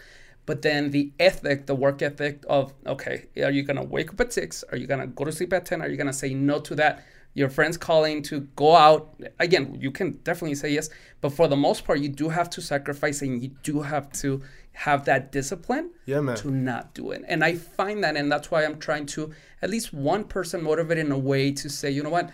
[0.48, 4.22] but then the ethic, the work ethic of, okay, are you going to wake up
[4.22, 4.64] at six?
[4.72, 5.82] Are you going to go to sleep at 10?
[5.82, 7.04] Are you going to say no to that?
[7.34, 9.14] Your friends calling to go out.
[9.40, 10.90] Again, you can definitely say yes.
[11.20, 14.42] But for the most part, you do have to sacrifice and you do have to
[14.72, 16.38] have that discipline yeah, man.
[16.38, 17.26] to not do it.
[17.28, 20.98] And I find that, and that's why I'm trying to at least one person motivate
[20.98, 22.32] in a way to say, you know what?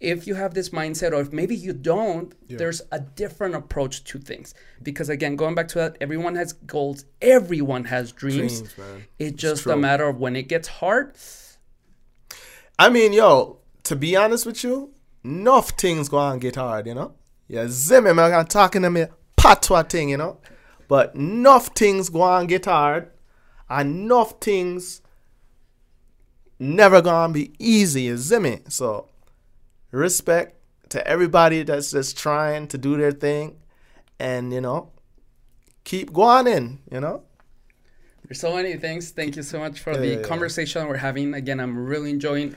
[0.00, 2.56] If you have this mindset or if maybe you don't yeah.
[2.56, 4.54] there's a different approach to things.
[4.82, 7.04] Because again going back to that everyone has goals.
[7.20, 11.14] Everyone has dreams, dreams it's just a matter of when it gets hard.
[12.78, 14.92] I mean yo to be honest with you
[15.24, 17.14] enough things go on get hard you know?
[17.46, 19.04] Yeah zimmy man i'm talking to me
[19.36, 20.38] patois thing you know?
[20.88, 23.10] But enough things go on get hard
[23.70, 25.02] enough things
[26.58, 28.70] never gonna be easy, zimmy.
[28.70, 29.08] So
[29.90, 30.56] respect
[30.90, 33.56] to everybody that's just trying to do their thing
[34.18, 34.90] and you know
[35.84, 37.22] keep going in you know?
[38.24, 39.10] There's so many things.
[39.10, 40.88] Thank you so much for yeah, the yeah, conversation yeah.
[40.88, 41.34] we're having.
[41.34, 42.54] Again i'm really enjoying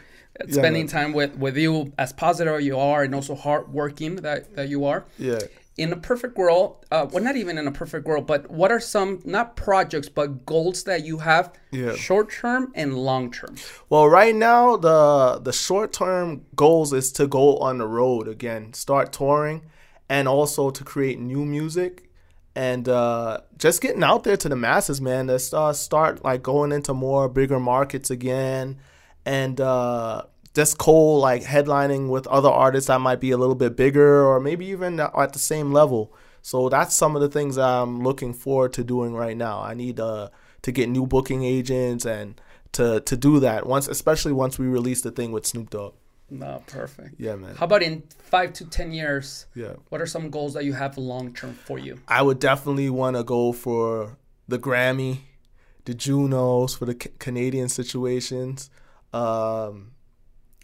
[0.50, 4.86] spending time with with you as positive you are and also hardworking that that you
[4.86, 5.06] are.
[5.18, 5.40] Yeah
[5.76, 8.80] in a perfect world, uh, well, not even in a perfect world, but what are
[8.80, 11.96] some not projects but goals that you have, yeah.
[11.96, 13.56] short term and long term?
[13.90, 18.74] Well, right now the the short term goals is to go on the road again,
[18.74, 19.64] start touring,
[20.08, 22.10] and also to create new music,
[22.56, 25.26] and uh, just getting out there to the masses, man.
[25.28, 28.78] To uh, start like going into more bigger markets again,
[29.26, 33.76] and uh, just Cole like headlining with other artists that might be a little bit
[33.76, 36.14] bigger or maybe even at the same level.
[36.41, 39.62] So that's some of the things I'm looking forward to doing right now.
[39.62, 40.30] I need uh,
[40.62, 42.39] to get new booking agents and
[42.74, 45.93] to to do that once, especially once we release the thing with Snoop Dogg.
[46.30, 47.20] No, perfect.
[47.20, 47.56] Yeah, man.
[47.56, 49.45] How about in five to ten years?
[49.56, 49.74] Yeah.
[49.89, 51.99] What are some goals that you have long term for you?
[52.08, 55.20] I would definitely want to go for the Grammy,
[55.86, 58.70] the Junos for the C- Canadian situations.
[59.14, 59.91] Um,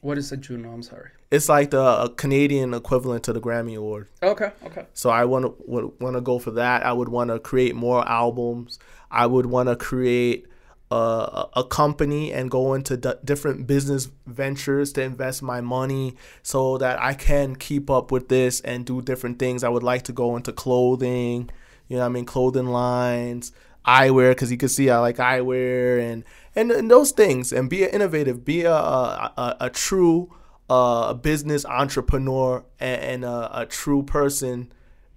[0.01, 0.71] what is a Juno?
[0.71, 1.09] I'm sorry.
[1.31, 4.07] It's like the uh, Canadian equivalent to the Grammy Award.
[4.23, 4.85] Okay, okay.
[4.93, 6.85] So I want to want to go for that.
[6.85, 8.79] I would want to create more albums.
[9.11, 10.47] I would want to create
[10.91, 16.15] uh, a, a company and go into d- different business ventures to invest my money
[16.41, 19.63] so that I can keep up with this and do different things.
[19.63, 21.49] I would like to go into clothing,
[21.87, 23.51] you know, I mean, clothing lines,
[23.85, 26.23] eyewear, because you can see I like eyewear and
[26.59, 30.33] and, and those things and be innovative be a, a, a true
[30.69, 34.71] uh, business entrepreneur and, and a, a, true person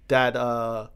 [0.07, 0.87] that uh,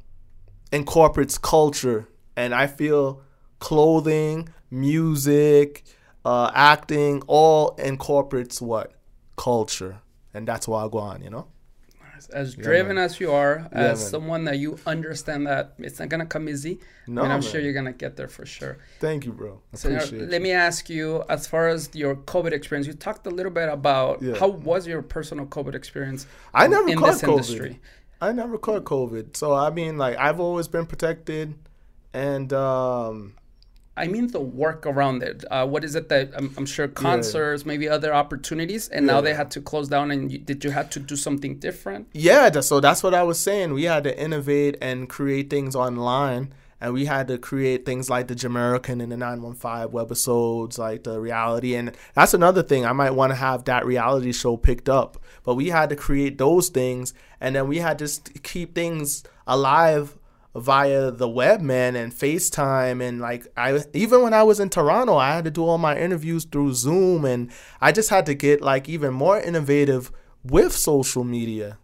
[0.72, 2.08] incorporates culture.
[2.36, 3.22] And i feel
[3.60, 5.84] clothing music
[6.24, 8.93] uh, acting all incorporates what?
[9.36, 10.02] Culture.
[10.34, 11.48] And that's why i go on you know
[12.34, 16.26] as driven as you are, as yeah, someone that you understand that it's not gonna
[16.26, 16.80] come easy.
[17.07, 17.49] No, and I'm man.
[17.49, 18.78] sure you're gonna get there for sure.
[18.99, 19.61] Thank you, bro.
[19.74, 23.30] Appreciate so, let me ask you, as far as your COVID experience, you talked a
[23.30, 24.36] little bit about yeah.
[24.36, 26.28] how was your personal COVID experience.
[26.53, 27.32] I never in caught this COVID.
[27.32, 27.80] industry.
[28.20, 31.53] I never caught COVID, so I mean, like I've always been protected,
[32.13, 33.36] and um,
[33.98, 35.43] I mean the work around it.
[35.50, 37.68] Uh, what is it that I'm, I'm sure concerts, yeah.
[37.68, 39.14] maybe other opportunities, and yeah.
[39.14, 40.12] now they had to close down.
[40.12, 42.08] And you, did you have to do something different?
[42.14, 43.74] Yeah, so that's what I was saying.
[43.74, 48.28] We had to innovate and create things online, and we had to create things like
[48.28, 51.76] the Jamaican and the 915 webisodes, like the reality.
[51.76, 52.86] And that's another thing.
[52.86, 56.38] I might want to have that reality show picked up, but we had to create
[56.38, 58.08] those things, and then we had to
[58.43, 60.16] keep things alive
[60.58, 63.01] via the web, man, and FaceTime.
[63.01, 65.97] And like, I even when I was in Toronto, I had to do all my
[65.97, 70.12] interviews through Zoom, and I just had to get like even more innovative
[70.43, 71.78] with social media.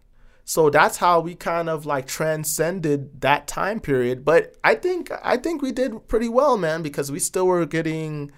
[0.44, 4.24] So that's how we kind of like transcended that time period.
[4.24, 8.30] But I think I think we did pretty well, man, because we still were getting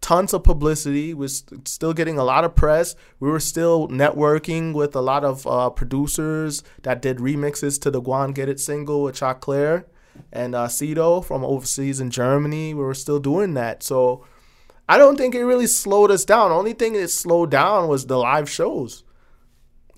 [0.00, 1.14] tons of publicity.
[1.14, 2.94] We're still getting a lot of press.
[3.18, 8.02] We were still networking with a lot of uh, producers that did remixes to the
[8.02, 9.84] Guan Get It single with Choclair
[10.32, 12.74] and uh, Cito from overseas in Germany.
[12.74, 13.82] We were still doing that.
[13.82, 14.24] So
[14.88, 16.50] I don't think it really slowed us down.
[16.50, 19.04] Only thing that slowed down was the live shows.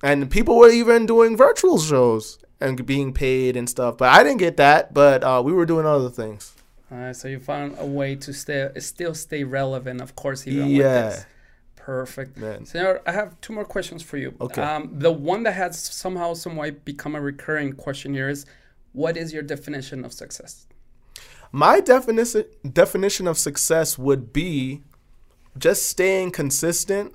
[0.02, 3.96] And people were even doing virtual shows and being paid and stuff.
[3.98, 4.92] But I didn't get that.
[4.92, 6.54] But uh, we were doing other things.
[6.92, 10.76] Uh, so you found a way to stay, still stay relevant, of course, even yeah.
[10.76, 11.26] with this.
[11.76, 12.36] Perfect.
[12.36, 12.66] Man.
[12.66, 14.34] Senor, I have two more questions for you.
[14.40, 14.60] Okay.
[14.62, 18.44] Um, the one that has somehow, some way become a recurring question here is,
[18.92, 20.66] what is your definition of success?
[21.50, 24.82] My definition definition of success would be
[25.58, 27.14] just staying consistent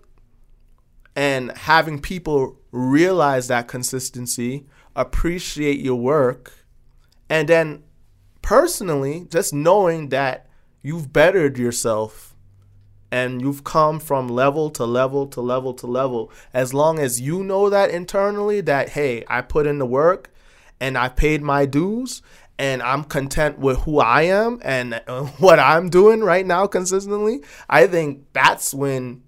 [1.15, 4.65] and having people realize that consistency,
[4.95, 6.53] appreciate your work,
[7.30, 7.84] and then
[8.48, 10.48] personally, just knowing that
[10.82, 12.34] you've bettered yourself
[13.11, 17.44] and you've come from level to level to level to level, as long as you
[17.44, 20.34] know that internally, that hey, I put in the work
[20.80, 22.22] and I paid my dues
[22.57, 25.02] and I'm content with who I am and
[25.40, 29.24] what I'm doing right now consistently, I think that's when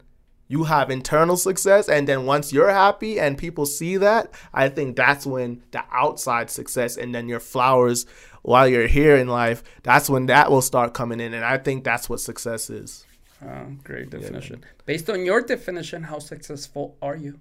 [0.50, 4.98] you have internal success and then once you're happy and people see that i think
[4.98, 8.06] that's when the outside success and then your flowers
[8.42, 11.34] while you're here in life, that's when that will start coming in.
[11.34, 13.06] And I think that's what success is.
[13.44, 14.60] Oh, great definition.
[14.62, 14.70] Yeah.
[14.86, 17.40] Based on your definition, how successful are you?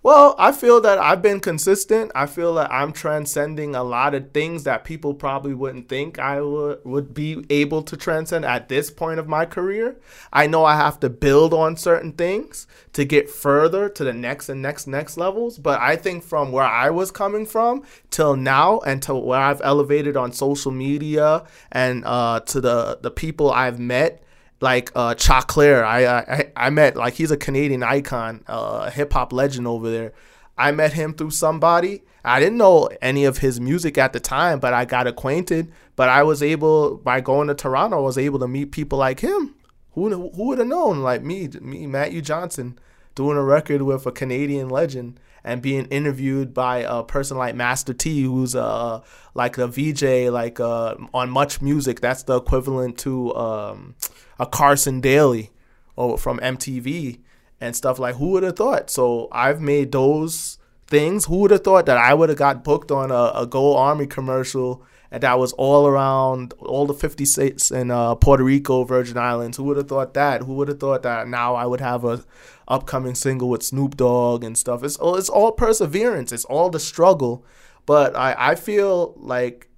[0.00, 2.12] Well, I feel that I've been consistent.
[2.14, 6.40] I feel that I'm transcending a lot of things that people probably wouldn't think I
[6.40, 9.96] would, would be able to transcend at this point of my career.
[10.32, 14.48] I know I have to build on certain things to get further to the next
[14.48, 15.58] and next, next levels.
[15.58, 19.60] But I think from where I was coming from till now and to where I've
[19.64, 24.22] elevated on social media and uh, to the, the people I've met
[24.60, 25.84] like uh Choclair.
[25.84, 29.90] I, I I met like he's a Canadian icon, uh, a hip hop legend over
[29.90, 30.12] there.
[30.56, 32.02] I met him through somebody.
[32.24, 35.72] I didn't know any of his music at the time, but I got acquainted.
[35.94, 39.20] But I was able, by going to Toronto, I was able to meet people like
[39.20, 39.54] him.
[39.92, 41.00] Who who would have known?
[41.00, 42.78] Like me, me, Matthew Johnson,
[43.14, 47.94] doing a record with a Canadian legend and being interviewed by a person like Master
[47.94, 49.00] T, who's uh
[49.34, 52.00] like a VJ, like uh on Much Music.
[52.00, 53.94] That's the equivalent to um,
[54.38, 55.50] a Carson Daly,
[55.96, 57.20] or from MTV
[57.60, 58.16] and stuff like.
[58.16, 58.90] Who would have thought?
[58.90, 61.26] So I've made those things.
[61.26, 64.06] Who would have thought that I would have got booked on a, a Go Army
[64.06, 64.84] commercial?
[65.10, 69.56] And that was all around all the 50 states in uh, Puerto Rico, Virgin Islands.
[69.56, 70.42] Who would have thought that?
[70.42, 72.22] Who would have thought that now I would have a
[72.68, 74.84] upcoming single with Snoop Dogg and stuff?
[74.84, 76.30] It's all, it's all perseverance.
[76.30, 77.44] It's all the struggle.
[77.86, 79.68] But I, I feel like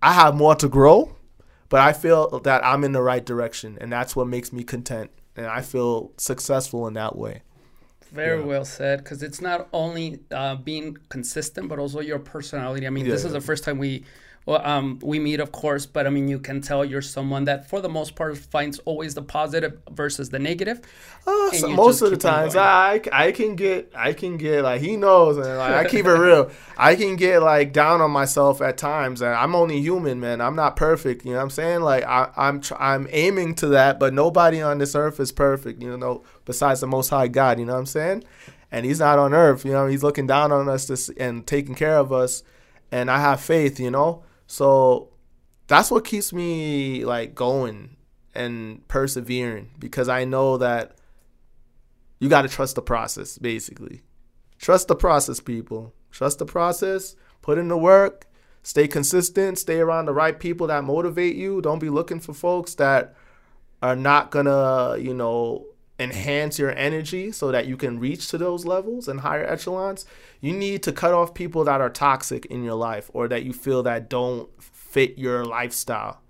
[0.00, 1.16] I have more to grow,
[1.68, 3.76] but I feel that I'm in the right direction.
[3.80, 5.10] And that's what makes me content.
[5.36, 7.42] And I feel successful in that way.
[8.12, 8.46] Very yeah.
[8.46, 8.98] well said.
[9.04, 12.86] Because it's not only uh, being consistent, but also your personality.
[12.86, 14.04] I mean, yeah, this is the first time we
[14.46, 17.68] well, um, we meet, of course, but I mean, you can tell you're someone that,
[17.68, 20.80] for the most part, finds always the positive versus the negative.
[21.26, 24.96] Uh, so most of the times, I, I can get I can get like he
[24.96, 26.50] knows, and like, I keep it real.
[26.78, 30.40] I can get like down on myself at times, and I'm only human, man.
[30.40, 31.26] I'm not perfect.
[31.26, 31.82] You know what I'm saying?
[31.82, 35.82] Like I, I'm tr- I'm aiming to that, but nobody on this earth is perfect.
[35.82, 37.60] You know, besides the Most High God.
[37.60, 38.24] You know what I'm saying?
[38.72, 39.66] And He's not on earth.
[39.66, 42.42] You know, He's looking down on us to, and taking care of us.
[42.90, 43.78] And I have faith.
[43.78, 44.24] You know.
[44.50, 45.10] So
[45.68, 47.96] that's what keeps me like going
[48.34, 50.96] and persevering because I know that
[52.18, 54.02] you got to trust the process basically.
[54.58, 55.94] Trust the process, people.
[56.10, 58.26] Trust the process, put in the work,
[58.64, 61.60] stay consistent, stay around the right people that motivate you.
[61.62, 63.14] Don't be looking for folks that
[63.80, 65.64] are not going to, you know,
[66.00, 70.06] enhance your energy so that you can reach to those levels and higher echelons,
[70.40, 73.52] you need to cut off people that are toxic in your life or that you
[73.52, 76.22] feel that don't fit your lifestyle.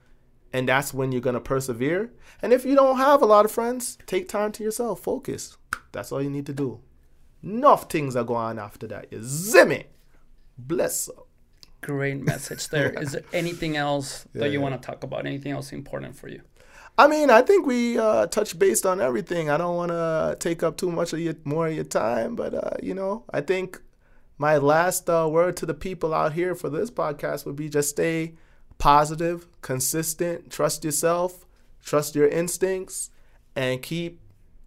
[0.53, 2.11] And that's when you're going to persevere.
[2.43, 5.57] And if you don't have a lot of friends, take time to yourself, focus.
[5.93, 6.81] That's all you need to do.
[7.43, 9.12] Enough things are going on after that.
[9.12, 9.85] You zimmy.
[10.59, 11.28] Bless up.
[11.81, 12.91] Great message there.
[13.01, 14.62] Is there anything else yeah, that you yeah.
[14.62, 15.24] want to talk about?
[15.24, 16.43] Anything else important for you?
[16.99, 19.49] I mean, I think we uh, touched based on everything.
[19.49, 22.53] I don't want to take up too much of your more of your time, but
[22.53, 23.81] uh, you know, I think
[24.41, 27.91] my last uh, word to the people out here for this podcast would be just
[27.91, 28.33] stay
[28.79, 31.45] positive, consistent, trust yourself,
[31.85, 33.11] trust your instincts,
[33.55, 34.19] and keep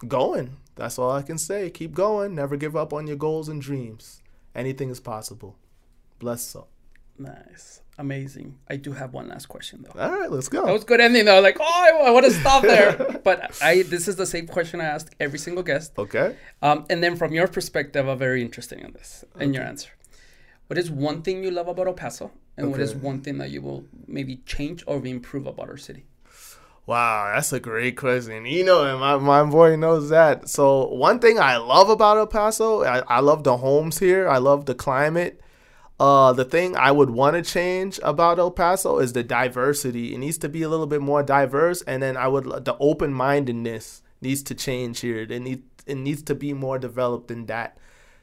[0.07, 0.57] going.
[0.75, 1.71] That's all I can say.
[1.71, 2.35] Keep going.
[2.35, 4.21] Never give up on your goals and dreams.
[4.53, 5.55] Anything is possible.
[6.19, 6.72] Bless up.
[7.17, 7.81] Nice.
[7.97, 8.57] Amazing.
[8.67, 9.99] I do have one last question though.
[9.99, 10.65] All right, let's go.
[10.65, 11.39] That was good ending though.
[11.41, 13.19] Like, oh, I, I want to stop there.
[13.23, 15.93] but I this is the same question I asked every single guest.
[15.97, 16.35] Okay.
[16.61, 19.53] Um, and then from your perspective, I'm very interested in this and okay.
[19.53, 19.91] your answer.
[20.67, 22.71] What is one thing you love about El Paso, and okay.
[22.71, 26.05] what is one thing that you will maybe change or improve about our city?
[26.85, 28.45] Wow, that's a great question.
[28.45, 30.49] You know, my, my boy knows that.
[30.49, 34.27] So, one thing I love about El Paso, I, I love the homes here.
[34.27, 35.39] I love the climate.
[36.03, 40.13] Uh, the thing I would want to change about El Paso is the diversity.
[40.13, 43.13] It needs to be a little bit more diverse, and then I would the open
[43.13, 45.21] mindedness needs to change here.
[45.21, 47.77] It needs it needs to be more developed in that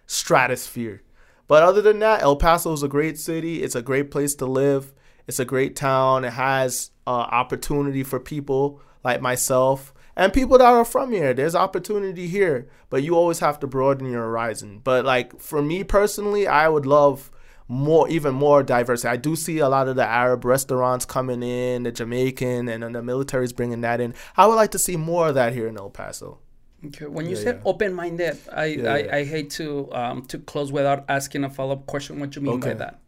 [0.07, 1.01] stratosphere.
[1.49, 3.63] But other than that, El Paso is a great city.
[3.63, 4.93] It's a great place to live.
[5.27, 6.27] It's a great town.
[6.27, 11.33] It has uh, opportunity for people like myself and people that are from here.
[11.33, 14.83] There's opportunity here, but you always have to broaden your horizon.
[14.85, 17.31] But like for me personally, I would love
[17.71, 19.09] more even more diversity.
[19.09, 22.93] I do see a lot of the Arab restaurants coming in, the Jamaican, and then
[22.93, 24.13] the military's bringing that in.
[24.37, 26.41] I would like to see more of that here in El Paso.
[26.85, 27.07] Okay.
[27.07, 27.71] When you yeah, said yeah.
[27.71, 32.19] open-minded, I, yeah, I, I, hate to um, to close without asking a follow-up question.
[32.19, 32.71] What do you mean okay.
[32.71, 33.01] by that?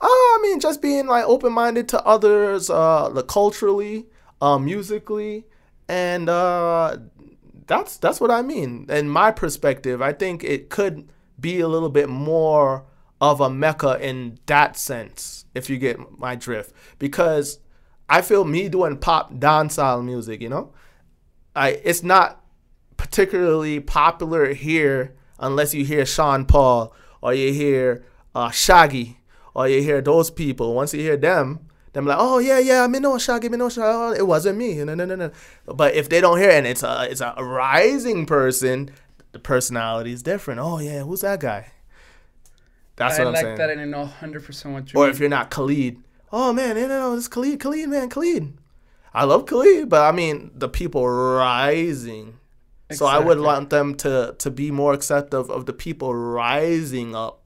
[0.00, 4.06] Uh, I mean, just being like open-minded to others, uh, culturally,
[4.42, 5.46] uh, musically,
[5.88, 6.98] and uh,
[7.66, 8.84] that's that's what I mean.
[8.90, 11.08] In my perspective, I think it could
[11.40, 12.84] be a little bit more
[13.20, 16.72] of a mecca in that sense, if you get my drift.
[16.98, 17.58] Because
[18.08, 20.72] I feel me doing pop dancehall music, you know,
[21.54, 22.42] I it's not
[22.96, 29.20] particularly popular here unless you hear Sean Paul or you hear uh, Shaggy
[29.54, 30.74] or you hear those people.
[30.74, 31.60] Once you hear them,
[31.92, 34.18] them like, oh yeah, yeah, me know Shaggy, me know Shaggy.
[34.18, 34.82] It wasn't me.
[34.84, 35.30] No, no, no, no.
[35.66, 38.90] But if they don't hear and it's a it's a rising person,
[39.32, 40.60] the personality is different.
[40.60, 41.72] Oh yeah, who's that guy?
[43.00, 43.56] That's I what I'm like saying.
[43.56, 45.00] that, I know 100 percent what you.
[45.00, 45.14] Or mean.
[45.14, 45.98] if you're not Khalid,
[46.32, 48.56] oh man, you know it's Khalid, Khalid, man, Khalid.
[49.12, 52.38] I love Khalid, but I mean the people rising.
[52.88, 52.96] Exactly.
[52.96, 57.40] So I would want them to to be more accepting of the people rising up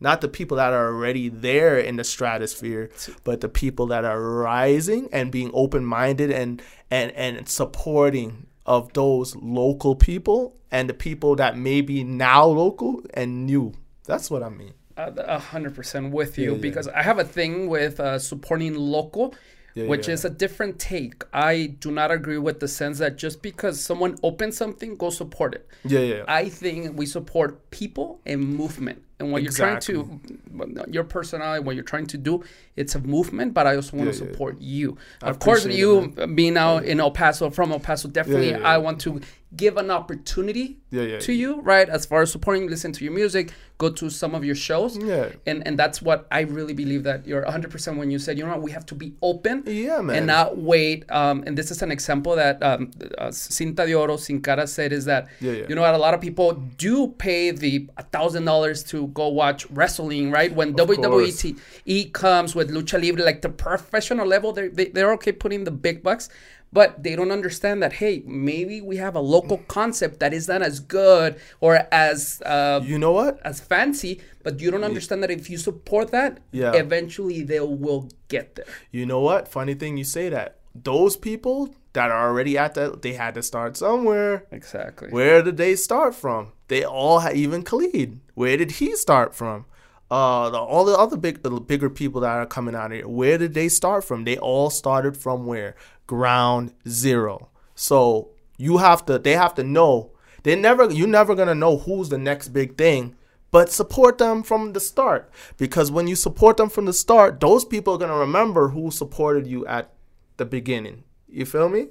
[0.00, 2.90] not the people that are already there in the stratosphere,
[3.24, 8.92] but the people that are rising and being open minded and and and supporting of
[8.92, 13.72] those local people and the people that may be now local and new.
[14.04, 14.74] That's what I mean.
[14.98, 16.98] A hundred percent with you yeah, because yeah.
[16.98, 19.34] I have a thing with uh, supporting local
[19.78, 20.14] yeah, which yeah.
[20.14, 21.22] is a different take.
[21.32, 25.54] I do not agree with the sense that just because someone opens something, go support
[25.54, 25.68] it.
[25.84, 26.24] Yeah, yeah.
[26.26, 29.02] I think we support people and movement.
[29.20, 29.94] And what exactly.
[29.94, 32.44] you're trying to, your personality, what you're trying to do,
[32.76, 34.96] it's a movement, but I also want to support you.
[35.22, 38.78] I of course, you it, being out in El Paso, from El Paso, definitely I
[38.78, 39.20] want to
[39.56, 41.88] give an opportunity yeah, yeah, to you, right?
[41.88, 44.96] As far as supporting, listen to your music, go to some of your shows.
[44.98, 45.30] Yeah.
[45.46, 48.50] And and that's what I really believe that you're 100% when you said, you know
[48.50, 49.64] what, we have to be open.
[49.66, 50.16] Yeah, man.
[50.16, 51.10] And not wait.
[51.10, 54.92] Um, and this is an example that um, uh, Cinta de Oro, Sin Cara said
[54.92, 55.66] is that, yeah, yeah.
[55.68, 60.30] you know what, a lot of people do pay the $1,000 to go watch wrestling,
[60.30, 60.54] right?
[60.54, 65.32] When of WWE comes with Lucha Libre, like the professional level, they're, they, they're okay
[65.32, 66.28] putting the big bucks
[66.72, 70.62] but they don't understand that hey maybe we have a local concept that is not
[70.62, 73.40] as good or as uh, you know what?
[73.44, 76.72] as fancy but you don't understand that if you support that yeah.
[76.74, 78.66] eventually they will get there.
[78.90, 79.48] You know what?
[79.48, 80.58] Funny thing you say that.
[80.74, 84.46] Those people that are already at that they had to start somewhere.
[84.50, 85.10] Exactly.
[85.10, 86.52] Where did they start from?
[86.68, 89.66] They all had even khalid where did he start from?
[90.10, 93.36] Uh, the, all the other big, the bigger people that are coming out here, where
[93.36, 94.22] did they start from?
[94.22, 95.74] They all started from where?
[96.08, 97.50] Ground zero.
[97.76, 100.10] So you have to they have to know.
[100.42, 103.14] They never you're never gonna know who's the next big thing,
[103.52, 105.30] but support them from the start.
[105.56, 109.46] Because when you support them from the start, those people are gonna remember who supported
[109.46, 109.92] you at
[110.38, 111.04] the beginning.
[111.28, 111.88] You feel me?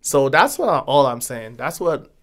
[0.00, 1.56] So that's what I, all I'm saying.
[1.56, 2.14] That's what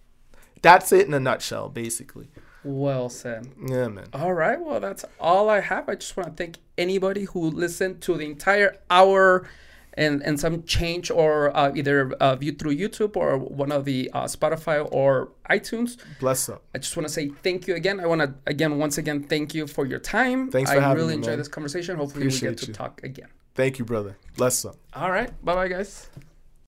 [0.62, 2.28] that's it in a nutshell, basically.
[2.64, 3.48] Well said.
[3.64, 4.06] Yeah, man.
[4.12, 4.60] All right.
[4.60, 5.88] Well, that's all I have.
[5.88, 9.48] I just want to thank anybody who listened to the entire hour
[9.96, 14.10] and, and some change or uh, either uh, viewed through YouTube or one of the
[14.12, 15.96] uh, Spotify or iTunes.
[16.20, 16.62] Bless up.
[16.74, 18.00] I just want to say thank you again.
[18.00, 20.50] I want to again once again thank you for your time.
[20.50, 21.38] Thanks for I having really me, enjoyed man.
[21.38, 21.96] this conversation.
[21.96, 22.72] Hopefully Appreciate we get to you.
[22.74, 23.28] talk again.
[23.54, 24.18] Thank you, brother.
[24.36, 24.76] Bless up.
[24.94, 25.30] All right.
[25.44, 26.10] Bye bye, guys.